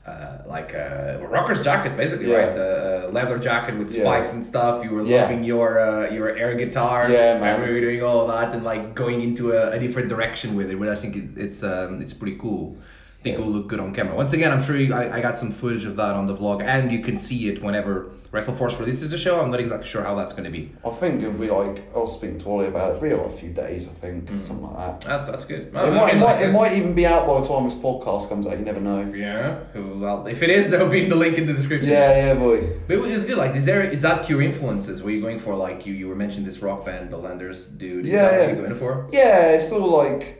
uh, 0.08 0.38
like 0.46 0.74
a 0.74 1.20
rocker's 1.30 1.64
jacket, 1.64 1.96
basically, 1.96 2.30
Yeah. 2.32 2.38
right? 2.38 2.58
A, 2.58 3.10
leather 3.12 3.38
jacket 3.40 3.76
with 3.78 3.94
Yeah. 3.96 4.04
spikes 4.04 4.34
and 4.34 4.46
stuff. 4.46 4.84
You 4.84 4.92
were 4.92 5.04
Yeah. 5.04 5.22
loving 5.24 5.44
your 5.44 5.80
uh, 5.80 6.10
your 6.12 6.30
air 6.30 6.54
guitar. 6.56 7.10
Yeah, 7.10 7.36
I 7.36 7.40
man. 7.40 7.54
remember 7.60 7.74
you 7.74 7.82
doing 7.82 8.04
all 8.04 8.28
that 8.28 8.54
and 8.54 8.64
like 8.64 8.96
going 8.96 9.22
into 9.22 9.52
a, 9.52 9.72
a 9.72 9.80
different 9.80 10.10
direction 10.10 10.56
with 10.56 10.70
it, 10.72 10.76
which 10.80 10.90
I 10.90 10.96
think 10.96 11.16
it, 11.16 11.30
it's 11.38 11.64
um, 11.64 12.02
it's 12.02 12.14
pretty 12.14 12.38
cool. 12.38 12.78
I 13.20 13.22
think 13.22 13.38
it 13.38 13.42
will 13.42 13.52
look 13.52 13.68
good 13.68 13.82
on 13.82 13.94
camera. 13.94 14.16
Once 14.16 14.32
again, 14.32 14.50
I'm 14.50 14.62
sure 14.62 14.78
you, 14.78 14.94
I, 14.94 15.18
I 15.18 15.22
got 15.22 15.38
some 15.38 15.52
footage 15.52 15.84
of 15.84 15.98
that 15.98 16.16
on 16.16 16.26
the 16.26 16.34
vlog, 16.34 16.64
and 16.64 16.90
you 16.90 17.02
can 17.02 17.18
see 17.18 17.50
it 17.50 17.62
whenever 17.62 18.12
WrestleForce 18.32 18.80
releases 18.80 19.12
a 19.12 19.18
show. 19.18 19.42
I'm 19.42 19.52
not 19.52 19.60
exactly 19.60 19.88
sure 19.88 20.04
how 20.04 20.16
that's 20.16 20.32
going 20.32 20.46
to 20.46 20.50
be. 20.50 20.72
I 20.86 20.90
think 20.92 21.22
it'll 21.22 21.34
be 21.34 21.50
like, 21.50 21.84
I'll 21.94 22.08
speak 22.08 22.40
to 22.40 22.46
Ollie 22.50 22.68
about 22.68 22.96
it, 22.96 23.02
be 23.02 23.14
like 23.14 23.26
a 23.26 23.30
few 23.30 23.50
days, 23.50 23.88
I 23.88 23.92
think, 23.92 24.30
mm. 24.30 24.40
something 24.40 24.72
like 24.72 24.78
that. 24.78 25.02
That's 25.02 25.28
that's 25.28 25.44
good. 25.44 25.64
It 25.68 25.74
might, 25.74 26.14
it, 26.14 26.18
might, 26.18 26.42
it 26.42 26.54
might 26.54 26.78
even 26.78 26.96
be 26.96 27.06
out 27.06 27.28
by 27.28 27.42
the 27.42 27.46
time 27.46 27.66
this 27.66 27.74
podcast 27.74 28.30
comes 28.30 28.48
out, 28.48 28.58
you 28.58 28.64
never 28.64 28.80
know. 28.80 29.12
Yeah. 29.14 29.64
Well, 29.76 30.26
if 30.28 30.42
it 30.42 30.50
is, 30.50 30.70
there 30.70 30.82
will 30.82 30.90
be 30.90 31.04
in 31.04 31.10
the 31.10 31.18
link 31.18 31.38
in 31.38 31.46
the 31.46 31.54
description. 31.54 31.90
Yeah, 31.90 32.28
yeah, 32.28 32.34
boy. 32.36 32.70
But 32.88 32.94
it 32.94 33.02
was 33.02 33.26
good. 33.26 33.38
Like, 33.38 33.54
is 33.54 33.66
there 33.66 33.82
is 33.82 34.04
that 34.04 34.30
your 34.30 34.42
influences? 34.42 35.04
Were 35.04 35.12
you 35.12 35.20
going 35.20 35.40
for 35.40 35.56
like 35.56 35.86
you 35.86 35.94
you 35.94 36.08
were 36.08 36.16
mentioning 36.16 36.46
this 36.46 36.60
rock 36.60 36.86
band, 36.86 37.12
the 37.12 37.18
Landers, 37.18 37.66
dude? 37.66 38.06
Is 38.06 38.14
Yeah, 38.14 38.22
that 38.22 38.32
what 38.32 38.40
yeah. 38.40 38.54
you're 38.56 38.68
going 38.68 38.80
for? 38.80 39.10
Yeah, 39.12 39.52
it's 39.56 39.74
all 39.74 39.98
like 39.98 40.39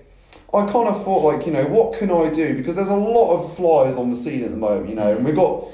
I 0.54 0.66
kind 0.66 0.88
of 0.88 1.04
thought 1.04 1.24
like 1.32 1.46
you 1.46 1.52
know 1.52 1.66
what 1.66 1.98
can 1.98 2.12
I 2.12 2.30
do 2.30 2.56
because 2.56 2.76
there's 2.76 2.90
a 2.90 2.96
lot 2.96 3.36
of 3.36 3.56
flyers 3.56 3.98
on 3.98 4.10
the 4.10 4.16
scene 4.16 4.44
at 4.44 4.52
the 4.52 4.58
moment, 4.58 4.90
you 4.90 4.96
know, 4.96 5.16
and 5.16 5.24
we've 5.26 5.36
got 5.36 5.66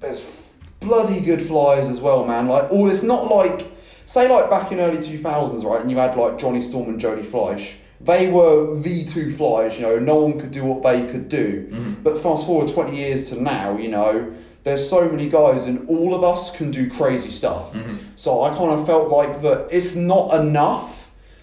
there's 0.00 0.50
bloody 0.80 1.20
good 1.20 1.42
flyers 1.42 1.88
as 1.88 2.00
well, 2.00 2.26
man. 2.26 2.48
Like 2.48 2.70
all 2.70 2.90
it's 2.90 3.02
not 3.02 3.30
like 3.30 3.70
say 4.04 4.28
like 4.28 4.50
back 4.50 4.72
in 4.72 4.80
early 4.80 5.02
two 5.02 5.18
thousands, 5.18 5.64
right, 5.64 5.80
and 5.80 5.90
you 5.90 5.96
had 5.96 6.16
like 6.16 6.38
Johnny 6.38 6.60
Storm 6.60 6.88
and 6.88 7.00
Jody 7.00 7.22
Fleisch. 7.22 7.74
They 8.00 8.30
were 8.30 8.78
the 8.78 9.04
two 9.04 9.34
flyers, 9.34 9.76
you 9.76 9.82
know. 9.82 9.98
No 9.98 10.16
one 10.16 10.38
could 10.38 10.52
do 10.52 10.64
what 10.64 10.82
they 10.84 11.10
could 11.10 11.28
do. 11.28 11.68
Mm-hmm. 11.70 12.02
But 12.02 12.18
fast 12.18 12.46
forward 12.46 12.72
twenty 12.72 12.96
years 12.96 13.24
to 13.30 13.42
now, 13.42 13.76
you 13.76 13.88
know, 13.88 14.32
there's 14.62 14.88
so 14.88 15.08
many 15.08 15.28
guys, 15.28 15.66
and 15.66 15.88
all 15.88 16.14
of 16.14 16.22
us 16.22 16.56
can 16.56 16.70
do 16.70 16.88
crazy 16.90 17.30
stuff. 17.30 17.72
Mm-hmm. 17.72 17.96
So 18.14 18.42
I 18.42 18.50
kind 18.50 18.70
of 18.70 18.86
felt 18.86 19.08
like 19.08 19.42
that 19.42 19.68
it's 19.72 19.94
not 19.94 20.34
enough 20.34 20.97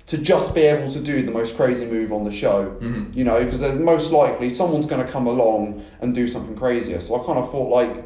to 0.08 0.18
just 0.20 0.54
be 0.54 0.62
able 0.62 0.92
to 0.92 1.00
do 1.00 1.24
the 1.24 1.32
most 1.32 1.56
crazy 1.56 1.86
move 1.86 2.12
on 2.12 2.24
the 2.24 2.32
show, 2.32 2.66
mm-hmm. 2.80 3.12
you 3.18 3.24
know, 3.24 3.44
because 3.44 3.74
most 3.76 4.12
likely 4.12 4.54
someone's 4.54 4.86
going 4.86 5.06
to 5.06 5.12
come 5.12 5.26
along 5.26 5.84
and 6.00 6.14
do 6.14 6.28
something 6.28 6.56
crazier. 6.56 7.02
So 7.02 7.20
I 7.20 7.26
kind 7.26 7.40
of 7.40 7.50
thought 7.52 7.70
like, 7.70 8.06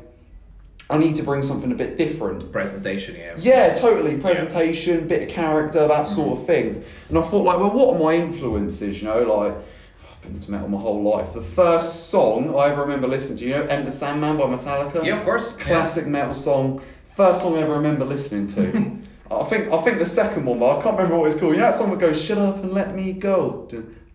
I 0.90 0.98
need 0.98 1.18
to 1.18 1.24
bring 1.24 1.44
something 1.44 1.72
a 1.72 1.76
bit 1.76 1.98
different. 1.98 2.52
Presentation, 2.52 3.16
yeah. 3.16 3.36
Yeah, 3.38 3.74
totally. 3.74 4.18
Presentation, 4.18 5.08
bit 5.08 5.24
of 5.24 5.30
character, 5.30 5.88
that 5.88 6.06
mm-hmm. 6.06 6.16
sort 6.16 6.40
of 6.40 6.48
thing. 6.48 6.84
And 7.10 7.18
I 7.18 7.22
thought 7.22 7.44
like, 7.44 7.60
well, 7.60 7.72
what 7.72 7.96
are 7.96 8.00
my 8.00 8.16
influences? 8.16 9.02
You 9.02 9.10
know, 9.10 9.22
like 9.24 9.54
I've 9.54 10.22
been 10.22 10.36
into 10.36 10.52
metal 10.52 10.70
my 10.70 10.80
whole 10.80 11.04
life. 11.04 11.34
The 11.34 11.42
first 11.42 12.10
song 12.10 12.56
I 12.58 12.72
ever 12.72 12.82
remember 12.82 13.10
listening 13.10 13.38
to, 13.40 13.46
you 13.46 13.52
know, 13.52 13.64
Enter 13.64 13.92
Sandman 13.92 14.38
by 14.38 14.46
Metallica. 14.46 15.04
Yeah, 15.04 15.18
of 15.18 15.26
course. 15.26 15.52
Classic 15.58 16.08
metal 16.08 16.34
song. 16.34 16.82
First 17.14 17.42
song 17.42 17.58
I 17.58 17.60
ever 17.60 17.74
remember 17.74 18.06
listening 18.06 18.48
to. 18.48 18.98
I 19.32 19.44
think 19.44 19.72
I 19.72 19.78
think 19.82 20.00
the 20.00 20.06
second 20.06 20.46
one, 20.46 20.60
but 20.60 20.78
I 20.80 20.82
can't 20.82 20.96
remember 20.98 21.18
what 21.20 21.30
it's 21.32 21.40
called. 21.40 21.54
You 21.54 21.60
know 21.60 21.66
that 21.68 21.76
song 21.76 21.92
that 21.92 22.00
goes 22.00 22.22
"Shut 22.22 22.38
up 22.38 22.58
and 22.64 22.72
let 22.72 22.96
me 22.96 23.14
go." 23.14 23.68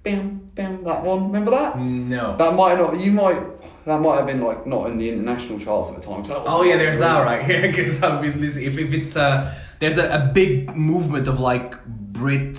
Bam, 0.03 0.51
bam. 0.55 0.85
That 0.85 1.03
one. 1.05 1.27
Remember 1.29 1.51
that? 1.53 1.79
No. 1.79 2.37
That 2.37 2.55
might 2.55 2.77
not. 2.79 3.01
You 3.01 3.13
might. 3.13 3.41
That 3.87 4.01
might 4.01 4.17
have 4.17 4.27
been 4.27 4.41
like 4.41 4.67
not 4.67 4.87
in 4.89 4.99
the 4.99 5.09
international 5.11 5.59
charts 5.61 5.91
at 5.91 5.97
the 5.97 6.03
time. 6.03 6.23
Oh 6.47 6.63
yeah, 6.63 6.77
there's 6.77 6.99
that, 6.99 7.23
right? 7.25 7.47
Yeah, 7.49 7.61
because 7.63 8.03
I've 8.03 8.23
been 8.23 8.41
listening. 8.41 8.67
If, 8.67 8.79
if 8.79 8.93
it's 8.93 9.17
uh, 9.17 9.55
there's 9.79 9.99
a, 9.99 10.09
a 10.11 10.31
big 10.33 10.75
movement 10.75 11.29
of 11.29 11.39
like 11.39 11.85
Brit 11.87 12.59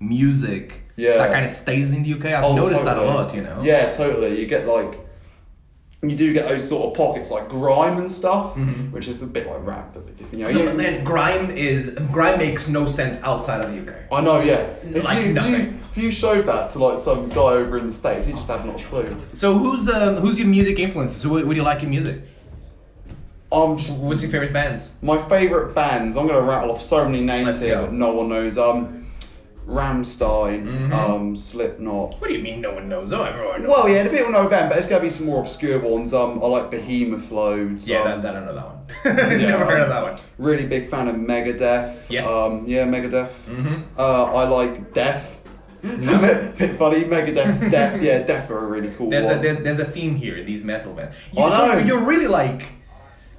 music. 0.00 0.82
Yeah. 0.96 1.16
That 1.16 1.32
kind 1.32 1.44
of 1.44 1.50
stays 1.50 1.92
in 1.92 2.02
the 2.02 2.14
UK. 2.14 2.26
I've 2.26 2.44
Oh, 2.44 2.54
noticed 2.54 2.84
that 2.84 2.96
a 2.98 3.02
lot. 3.02 3.34
You 3.34 3.42
know. 3.42 3.60
Yeah, 3.62 3.90
totally. 3.90 4.38
You 4.40 4.46
get 4.46 4.66
like. 4.66 4.98
You 6.04 6.16
do 6.16 6.32
get 6.32 6.48
those 6.48 6.68
sort 6.68 6.84
of 6.90 6.94
pockets 6.96 7.30
like 7.30 7.48
grime 7.48 7.98
and 7.98 8.10
stuff, 8.10 8.56
which 8.90 9.06
is 9.06 9.22
a 9.22 9.26
bit 9.26 9.46
like 9.46 9.64
rap, 9.64 9.90
but 9.94 10.00
a 10.00 10.02
bit 10.02 10.16
different. 10.16 10.38
You 10.40 10.44
know, 10.46 10.50
Mm-hmm. 10.58 10.64
No, 10.66 10.70
you- 10.72 10.76
man, 10.96 11.04
grime 11.04 11.50
is 11.52 11.90
grime 12.10 12.38
makes 12.40 12.66
no 12.68 12.86
sense 12.88 13.22
outside 13.22 13.64
of 13.64 13.70
the 13.70 13.78
UK. 13.92 13.98
I 14.10 14.20
know, 14.20 14.40
yeah. 14.40 14.66
If, 14.82 15.04
Like 15.04 15.18
you, 15.18 15.24
if, 15.30 15.34
nothing. 15.34 15.52
you, 15.66 15.80
if 15.92 15.96
you 15.98 16.10
showed 16.10 16.44
that 16.46 16.70
to 16.70 16.80
like 16.80 16.98
some 16.98 17.28
guy 17.28 17.52
over 17.52 17.78
in 17.78 17.86
the 17.86 17.92
states, 17.92 18.26
he'd 18.26 18.34
just 18.34 18.48
had 18.48 18.66
not 18.66 18.80
a 18.80 18.84
clue. 18.84 19.16
So 19.32 19.56
who's 19.56 19.88
um, 19.88 20.16
who's 20.16 20.40
your 20.40 20.48
music 20.48 20.80
influences? 20.80 21.22
Who, 21.22 21.30
what 21.34 21.48
do 21.48 21.54
you 21.54 21.62
like 21.62 21.84
in 21.84 21.90
music? 21.90 22.22
I'm 23.52 23.76
just 23.78 23.96
What's 23.98 24.22
your 24.22 24.30
favorite 24.32 24.52
bands? 24.52 24.90
my 25.02 25.18
favorite 25.28 25.72
bands. 25.74 26.16
I'm 26.16 26.26
gonna 26.26 26.40
rattle 26.40 26.72
off 26.72 26.82
so 26.82 27.04
many 27.04 27.22
names 27.22 27.46
Let's 27.46 27.60
here 27.60 27.76
go. 27.76 27.82
that 27.82 27.92
no 27.92 28.12
one 28.12 28.28
knows. 28.28 28.58
Um, 28.58 29.01
Rammstein, 29.66 30.64
Mm-hmm. 30.66 30.92
um, 30.92 31.36
Slipknot. 31.36 32.20
What 32.20 32.28
do 32.28 32.34
you 32.34 32.42
mean 32.42 32.60
no 32.60 32.74
one 32.74 32.88
knows? 32.88 33.12
Oh, 33.12 33.22
everyone 33.22 33.62
knows. 33.62 33.70
Well, 33.70 33.88
yeah, 33.88 34.02
the 34.02 34.10
people 34.10 34.30
know 34.30 34.48
them, 34.48 34.68
but 34.68 34.74
there's 34.74 34.86
gonna 34.86 35.02
be 35.02 35.10
some 35.10 35.26
more 35.26 35.40
obscure 35.42 35.78
ones. 35.78 36.12
Um, 36.12 36.42
I 36.42 36.46
like 36.46 36.70
Behemoth 36.70 37.30
loads. 37.30 37.86
yeah, 37.88 38.02
um, 38.02 38.20
that, 38.22 38.36
I 38.36 38.40
know 38.40 38.54
that 38.54 38.66
one. 38.66 38.78
Never 39.38 39.64
heard 39.64 39.80
of 39.82 39.88
that 39.88 40.02
one. 40.02 40.16
Really 40.38 40.66
big 40.66 40.88
fan 40.88 41.08
of 41.08 41.16
Megadeth. 41.16 42.10
Yes. 42.10 42.26
Um, 42.26 42.64
yeah, 42.66 42.84
Megadeth. 42.86 43.32
Mhm. 43.48 43.84
Uh, 43.96 44.24
I 44.34 44.44
like 44.48 44.92
Death. 44.92 45.38
bit, 45.82 46.56
bit 46.58 46.76
funny, 46.78 47.04
Megadeth, 47.04 47.70
Death. 47.70 48.00
Yeah, 48.02 48.22
Death 48.22 48.50
are 48.50 48.58
a 48.58 48.66
really 48.66 48.90
cool 48.96 49.10
There's 49.10 49.24
a 49.24 49.28
one. 49.34 49.42
there's, 49.42 49.58
there's 49.58 49.78
a 49.80 49.84
theme 49.84 50.14
here 50.14 50.36
in 50.36 50.46
these 50.46 50.62
metal 50.62 50.92
bands. 50.92 51.16
You, 51.32 51.42
I 51.42 51.50
so 51.50 51.66
know. 51.66 51.78
you're 51.78 52.04
really 52.04 52.28
like 52.28 52.68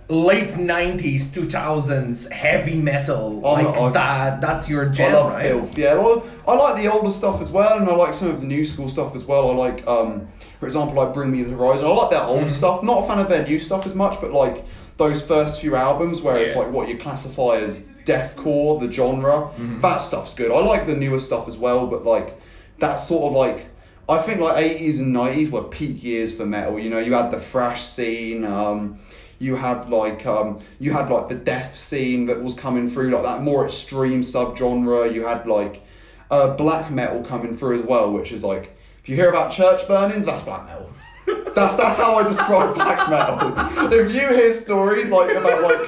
late 0.10 0.50
'90s, 0.50 1.28
2000s 1.32 2.32
heavy 2.32 2.76
metal. 2.76 3.40
Like 3.42 3.66
I'm- 3.66 3.94
that. 3.94 4.42
That's 4.42 4.70
your 4.70 4.92
I 5.00 5.14
love 5.14 5.32
right? 5.34 5.48
filth. 5.48 5.78
Yeah, 5.78 5.96
well, 5.96 6.24
I 6.48 6.54
like 6.56 6.82
the 6.84 6.92
older 6.92 7.10
stuff 7.10 7.42
as 7.42 7.52
well, 7.52 7.78
and 7.78 7.88
I 7.90 7.96
like 7.96 8.14
some 8.14 8.30
of 8.30 8.42
the 8.42 8.48
new 8.48 8.64
school 8.66 8.90
stuff 8.90 9.16
as 9.16 9.26
well. 9.26 9.52
I 9.52 9.54
like, 9.56 9.88
um, 9.88 10.28
for 10.60 10.66
example, 10.68 10.96
like 10.96 11.14
Bring 11.14 11.32
Me 11.32 11.44
the 11.44 11.56
Horizon. 11.56 11.86
I 11.86 11.90
like 11.92 12.12
that 12.12 12.24
Mm. 12.24 12.42
old 12.42 12.52
stuff. 12.52 12.84
Not 12.84 13.04
a 13.04 13.08
fan 13.08 13.20
of 13.20 13.30
their 13.30 13.46
new 13.46 13.60
stuff 13.60 13.86
as 13.86 13.96
much, 13.96 14.20
but 14.22 14.32
like 14.32 14.66
those 14.98 15.22
first 15.22 15.60
few 15.62 15.76
albums 15.76 16.22
where 16.22 16.38
it's 16.38 16.56
like 16.56 16.72
what 16.72 16.88
you 16.88 16.98
classify 16.98 17.58
as 17.58 17.82
deathcore, 18.06 18.80
the 18.80 18.92
genre. 18.92 19.32
Mm-hmm. 19.58 19.82
That 19.82 19.98
stuff's 20.02 20.34
good. 20.34 20.52
I 20.52 20.60
like 20.60 20.86
the 20.86 20.96
newer 20.96 21.20
stuff 21.20 21.48
as 21.48 21.58
well, 21.58 21.88
but 21.88 22.04
like 22.06 22.40
that 22.80 22.96
sort 22.96 23.24
of 23.26 23.34
like. 23.34 23.68
I 24.10 24.18
think 24.18 24.42
like 24.42 24.58
80s 24.58 25.00
and 25.00 25.16
90s 25.16 25.50
were 25.50 25.62
peak 25.64 26.04
years 26.04 26.34
for 26.34 26.46
metal. 26.46 26.78
You 26.78 26.90
know, 26.90 27.00
you 27.00 27.14
had 27.14 27.32
the 27.32 27.40
thrash 27.40 27.84
scene. 27.84 28.44
Um, 28.44 29.00
you 29.44 29.56
had 29.58 29.90
like 29.90 30.26
um, 30.26 30.60
you 30.80 30.94
had 30.94 31.10
like 31.10 31.28
the 31.28 31.36
death 31.36 31.78
scene 31.78 32.26
that 32.28 32.42
was 32.42 32.56
coming 32.56 32.90
through, 32.90 33.10
like 33.10 33.24
that 33.24 33.44
more 33.44 33.66
extreme 33.66 34.22
subgenre. 34.22 35.14
You 35.14 35.26
had 35.26 35.46
like 35.46 35.84
uh, 36.32 36.56
black 36.56 36.90
metal 36.90 37.22
coming 37.22 37.58
through 37.58 37.80
as 37.80 37.86
well, 37.86 38.12
which 38.14 38.32
is 38.32 38.44
like 38.44 38.76
if 39.02 39.10
you 39.10 39.16
hear 39.16 39.30
about 39.30 39.52
church 39.52 39.86
burnings, 39.88 40.26
that's 40.26 40.44
black 40.44 40.66
metal. 40.66 40.90
That's 41.56 41.76
that's 41.76 41.98
how 41.98 42.16
I 42.16 42.24
describe 42.24 42.74
black 42.74 43.08
metal. 43.10 43.54
If 43.94 44.14
you 44.14 44.28
hear 44.28 44.52
stories 44.54 45.10
like 45.12 45.34
about 45.36 45.62
like 45.62 45.88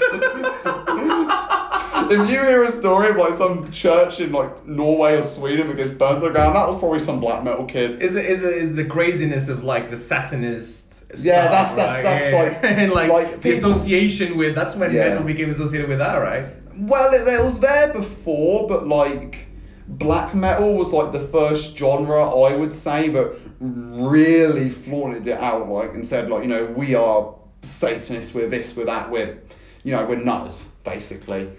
if 2.12 2.29
you 2.29 2.39
hear 2.39 2.63
a 2.63 2.71
story 2.71 3.09
of 3.09 3.15
like 3.17 3.33
some 3.33 3.71
church 3.71 4.19
in 4.19 4.31
like 4.31 4.65
Norway 4.67 5.17
or 5.17 5.24
Sweden 5.24 5.67
that 5.69 5.77
gets 5.77 5.89
burned 5.89 6.21
to 6.21 6.27
the 6.27 6.31
ground, 6.31 6.55
that 6.55 6.67
was 6.69 6.79
probably 6.79 7.00
some 7.00 7.19
black 7.19 7.43
metal 7.43 7.65
kid. 7.65 8.01
Is 8.01 8.15
it, 8.15 8.25
is 8.25 8.43
it, 8.43 8.53
is 8.53 8.75
the 8.75 8.85
craziness 8.85 9.50
of 9.50 9.63
like 9.63 9.89
the 9.89 9.97
satanist? 9.97 10.85
Yeah, 11.24 11.48
that's- 11.50 11.75
that's- 11.75 11.93
right? 11.95 12.03
that's 12.03 12.25
Yeah. 12.25 12.41
like- 12.72 12.79
and 12.79 12.91
like, 12.91 13.10
like 13.12 13.31
the 13.31 13.38
people- 13.38 13.72
association 13.72 14.38
with 14.38 14.55
that's 14.55 14.75
when 14.75 14.93
Yeah. 14.93 15.10
metal 15.10 15.24
became 15.24 15.50
associated 15.51 15.88
with 15.89 16.00
that, 16.00 16.15
right? 16.17 16.45
Well, 16.77 17.13
it, 17.13 17.27
it 17.27 17.43
was 17.43 17.60
there 17.60 17.93
before, 17.93 18.67
but 18.67 18.88
like 18.88 19.48
black 19.88 20.34
metal 20.34 20.74
was 20.74 20.91
like 20.91 21.12
the 21.12 21.19
first 21.19 21.77
genre 21.77 22.27
I 22.29 22.55
would 22.55 22.74
say 22.74 23.07
that 23.10 23.36
really 23.60 24.69
flaunted 24.69 25.25
it 25.27 25.38
out, 25.39 25.69
like 25.69 25.93
and 25.93 26.05
said 26.05 26.29
like 26.29 26.43
you 26.43 26.50
know 26.50 26.65
we 26.65 26.95
are 26.95 27.34
Satanists, 27.62 28.34
we're 28.34 28.50
this, 28.50 28.75
we're 28.75 28.86
that, 28.86 29.10
we're 29.10 29.38
you 29.84 29.91
know 29.91 30.05
we're 30.05 30.17
nuts 30.17 30.65
basically. 30.84 31.50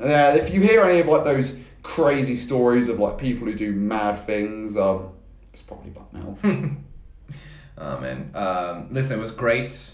Uh, 0.00 0.34
if 0.36 0.52
you 0.52 0.60
hear 0.60 0.82
any 0.82 1.00
of 1.00 1.06
like 1.06 1.24
those 1.24 1.56
crazy 1.82 2.36
stories 2.36 2.88
of 2.88 2.98
like 2.98 3.16
people 3.18 3.46
who 3.46 3.54
do 3.54 3.72
mad 3.72 4.14
things, 4.26 4.76
um, 4.76 5.08
It's 5.52 5.62
probably 5.62 5.90
black 5.90 6.12
metal. 6.12 6.36
Oh 7.78 7.98
man, 8.00 8.30
um, 8.34 8.88
listen, 8.90 9.18
it 9.18 9.20
was 9.20 9.30
great. 9.32 9.90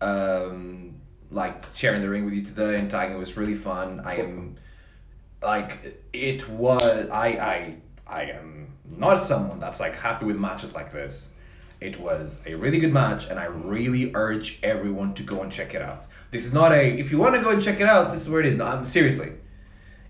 Um, 0.00 0.96
like 1.30 1.64
sharing 1.74 2.02
the 2.02 2.08
ring 2.08 2.24
with 2.24 2.34
you 2.34 2.44
today 2.44 2.76
and 2.76 2.90
tagging 2.90 3.16
was 3.18 3.36
really 3.36 3.54
fun. 3.54 4.00
I 4.04 4.16
am, 4.16 4.56
like, 5.42 6.02
it 6.12 6.48
was. 6.48 7.08
I 7.10 7.26
I 7.28 7.76
I 8.06 8.22
am 8.30 8.68
not 8.96 9.22
someone 9.22 9.58
that's 9.60 9.80
like 9.80 9.96
happy 9.96 10.26
with 10.26 10.36
matches 10.36 10.74
like 10.74 10.92
this. 10.92 11.30
It 11.80 11.98
was 12.00 12.42
a 12.46 12.54
really 12.54 12.78
good 12.78 12.92
match, 12.92 13.28
and 13.28 13.38
I 13.38 13.44
really 13.46 14.12
urge 14.14 14.58
everyone 14.62 15.12
to 15.14 15.22
go 15.22 15.42
and 15.42 15.52
check 15.52 15.74
it 15.74 15.82
out. 15.82 16.04
This 16.30 16.44
is 16.46 16.52
not 16.52 16.72
a. 16.72 16.98
If 16.98 17.10
you 17.10 17.18
want 17.18 17.34
to 17.34 17.40
go 17.40 17.50
and 17.50 17.62
check 17.62 17.80
it 17.80 17.86
out, 17.86 18.10
this 18.12 18.20
is 18.22 18.28
where 18.30 18.40
it 18.40 18.46
is. 18.46 18.60
Um, 18.60 18.84
seriously, 18.84 19.32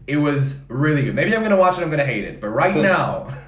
it 0.06 0.16
was 0.16 0.60
really 0.68 1.02
good. 1.04 1.14
Maybe 1.14 1.34
I'm 1.36 1.42
gonna 1.42 1.56
watch 1.56 1.78
it. 1.78 1.82
I'm 1.82 1.90
gonna 1.90 2.04
hate 2.04 2.24
it, 2.24 2.40
but 2.40 2.48
right 2.48 2.72
So- 2.72 2.82
now, 2.82 3.28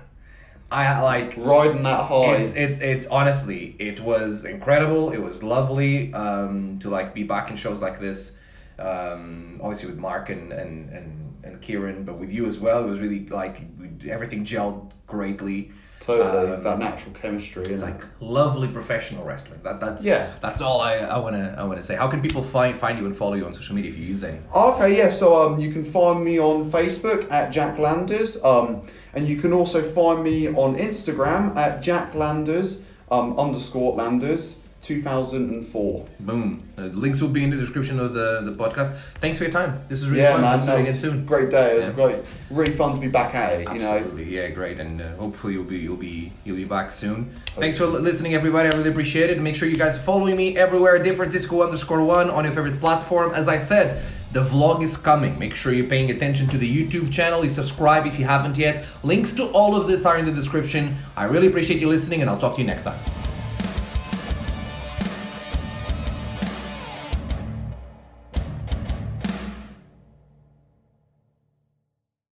I 0.70 1.00
like 1.00 1.34
Riding 1.36 1.82
that 1.84 2.04
high. 2.06 2.36
it's 2.36 2.54
it's 2.54 2.78
it's 2.80 3.06
honestly 3.06 3.74
it 3.78 4.00
was 4.00 4.44
incredible. 4.44 5.10
It 5.12 5.18
was 5.18 5.42
lovely 5.42 6.12
um 6.12 6.78
to 6.80 6.90
like 6.90 7.14
be 7.14 7.22
back 7.22 7.50
in 7.50 7.56
shows 7.56 7.80
like 7.80 7.98
this 7.98 8.32
um 8.78 9.58
obviously 9.62 9.88
with 9.90 9.98
mark 9.98 10.28
and 10.30 10.52
and 10.52 10.90
and, 10.90 11.34
and 11.42 11.60
kieran 11.62 12.04
but 12.04 12.18
with 12.18 12.32
you 12.32 12.46
as 12.46 12.58
well. 12.58 12.84
It 12.84 12.88
was 12.88 13.00
really 13.00 13.26
like 13.28 13.62
everything 14.06 14.44
gelled 14.44 14.90
greatly 15.06 15.72
totally 16.00 16.52
um, 16.52 16.62
that 16.62 16.78
natural 16.78 17.12
chemistry. 17.14 17.62
it's 17.64 17.82
like 17.82 18.02
lovely 18.20 18.68
professional 18.68 19.24
wrestling 19.24 19.58
that 19.64 19.80
that's 19.80 20.04
Yeah. 20.04 20.30
that's 20.40 20.60
all 20.60 20.80
i 20.80 20.94
i 20.96 21.18
want 21.18 21.34
to 21.36 21.54
i 21.58 21.64
want 21.64 21.78
to 21.80 21.82
say 21.82 21.96
how 21.96 22.06
can 22.08 22.20
people 22.22 22.42
find 22.42 22.76
find 22.78 22.98
you 22.98 23.06
and 23.06 23.16
follow 23.16 23.34
you 23.34 23.44
on 23.44 23.52
social 23.54 23.74
media 23.74 23.90
if 23.90 23.98
you 23.98 24.04
use 24.04 24.22
any 24.24 24.38
Okay, 24.54 24.96
yeah. 24.96 25.08
So 25.10 25.26
um, 25.42 25.58
you 25.58 25.72
can 25.72 25.82
find 25.82 26.24
me 26.24 26.38
on 26.38 26.64
Facebook 26.70 27.30
at 27.30 27.50
Jack 27.52 27.78
Landers, 27.78 28.42
um, 28.44 28.82
and 29.14 29.26
you 29.26 29.36
can 29.36 29.52
also 29.52 29.82
find 29.82 30.22
me 30.22 30.48
on 30.48 30.76
Instagram 30.76 31.56
at 31.56 31.82
Jack 31.82 32.14
Landers 32.14 32.80
um, 33.10 33.38
underscore 33.38 33.94
Landers 33.94 34.57
two 34.80 35.02
thousand 35.02 35.50
and 35.50 35.66
four. 35.66 36.06
boom 36.20 36.62
the 36.76 36.84
links 36.84 37.20
will 37.20 37.28
be 37.28 37.42
in 37.42 37.50
the 37.50 37.56
description 37.56 37.98
of 37.98 38.14
the 38.14 38.40
the 38.44 38.52
podcast 38.52 38.96
thanks 39.16 39.36
for 39.36 39.44
your 39.44 39.52
time 39.52 39.80
this 39.88 40.00
is 40.00 40.08
really 40.08 40.22
Yeah, 40.22 40.32
fun 40.32 40.40
man, 40.42 40.52
let's 40.52 40.64
do 40.64 40.70
that 40.70 40.78
was 40.78 40.88
again 40.88 40.98
soon 40.98 41.26
great 41.26 41.50
day. 41.50 41.72
It 41.72 41.74
was 41.78 41.84
Yeah. 41.84 41.92
great, 41.92 42.16
really 42.50 42.72
fun 42.72 42.94
to 42.94 43.00
be 43.00 43.08
back 43.08 43.34
at 43.34 43.54
it. 43.54 43.58
You 43.74 43.80
know, 43.80 43.92
Absolutely, 43.96 44.34
yeah, 44.36 44.48
great, 44.48 44.78
and 44.78 45.00
uh, 45.02 45.08
hopefully 45.16 45.54
you'll 45.54 45.64
be 45.64 45.78
you'll 45.78 45.96
be 45.96 46.32
you'll 46.44 46.56
be 46.56 46.64
back 46.64 46.92
soon. 46.92 47.30
Thanks 47.56 47.76
for 47.76 47.86
li- 47.86 48.00
listening, 48.00 48.34
everybody. 48.34 48.68
I 48.68 48.72
really 48.78 48.90
appreciate 48.90 49.28
it. 49.30 49.40
Make 49.40 49.56
sure 49.56 49.68
you 49.68 49.76
guys 49.84 49.96
are 49.96 50.00
following 50.12 50.36
me 50.36 50.56
everywhere. 50.56 50.96
Different 51.02 51.32
Disco 51.32 51.62
underscore 51.62 52.02
one 52.04 52.30
on 52.30 52.44
your 52.44 52.52
favorite 52.54 52.78
platform. 52.80 53.34
As 53.34 53.48
I 53.48 53.56
said, 53.58 54.00
the 54.32 54.44
vlog 54.44 54.82
is 54.82 54.96
coming. 54.96 55.36
Make 55.38 55.54
sure 55.56 55.72
you're 55.72 55.86
paying 55.96 56.10
attention 56.12 56.46
to 56.48 56.56
the 56.58 56.70
YouTube 56.78 57.10
channel. 57.12 57.42
You 57.42 57.50
subscribe 57.50 58.06
if 58.06 58.16
you 58.18 58.26
haven't 58.26 58.56
yet. 58.56 58.84
Links 59.02 59.32
to 59.34 59.44
all 59.58 59.74
of 59.74 59.88
this 59.88 60.06
are 60.06 60.16
in 60.16 60.24
the 60.24 60.32
description. 60.42 60.96
I 61.16 61.24
really 61.24 61.48
appreciate 61.48 61.80
you 61.80 61.88
listening, 61.88 62.20
and 62.20 62.30
I'll 62.30 62.38
talk 62.38 62.54
to 62.56 62.60
you 62.60 62.66
next 62.66 62.84
time. 62.84 63.17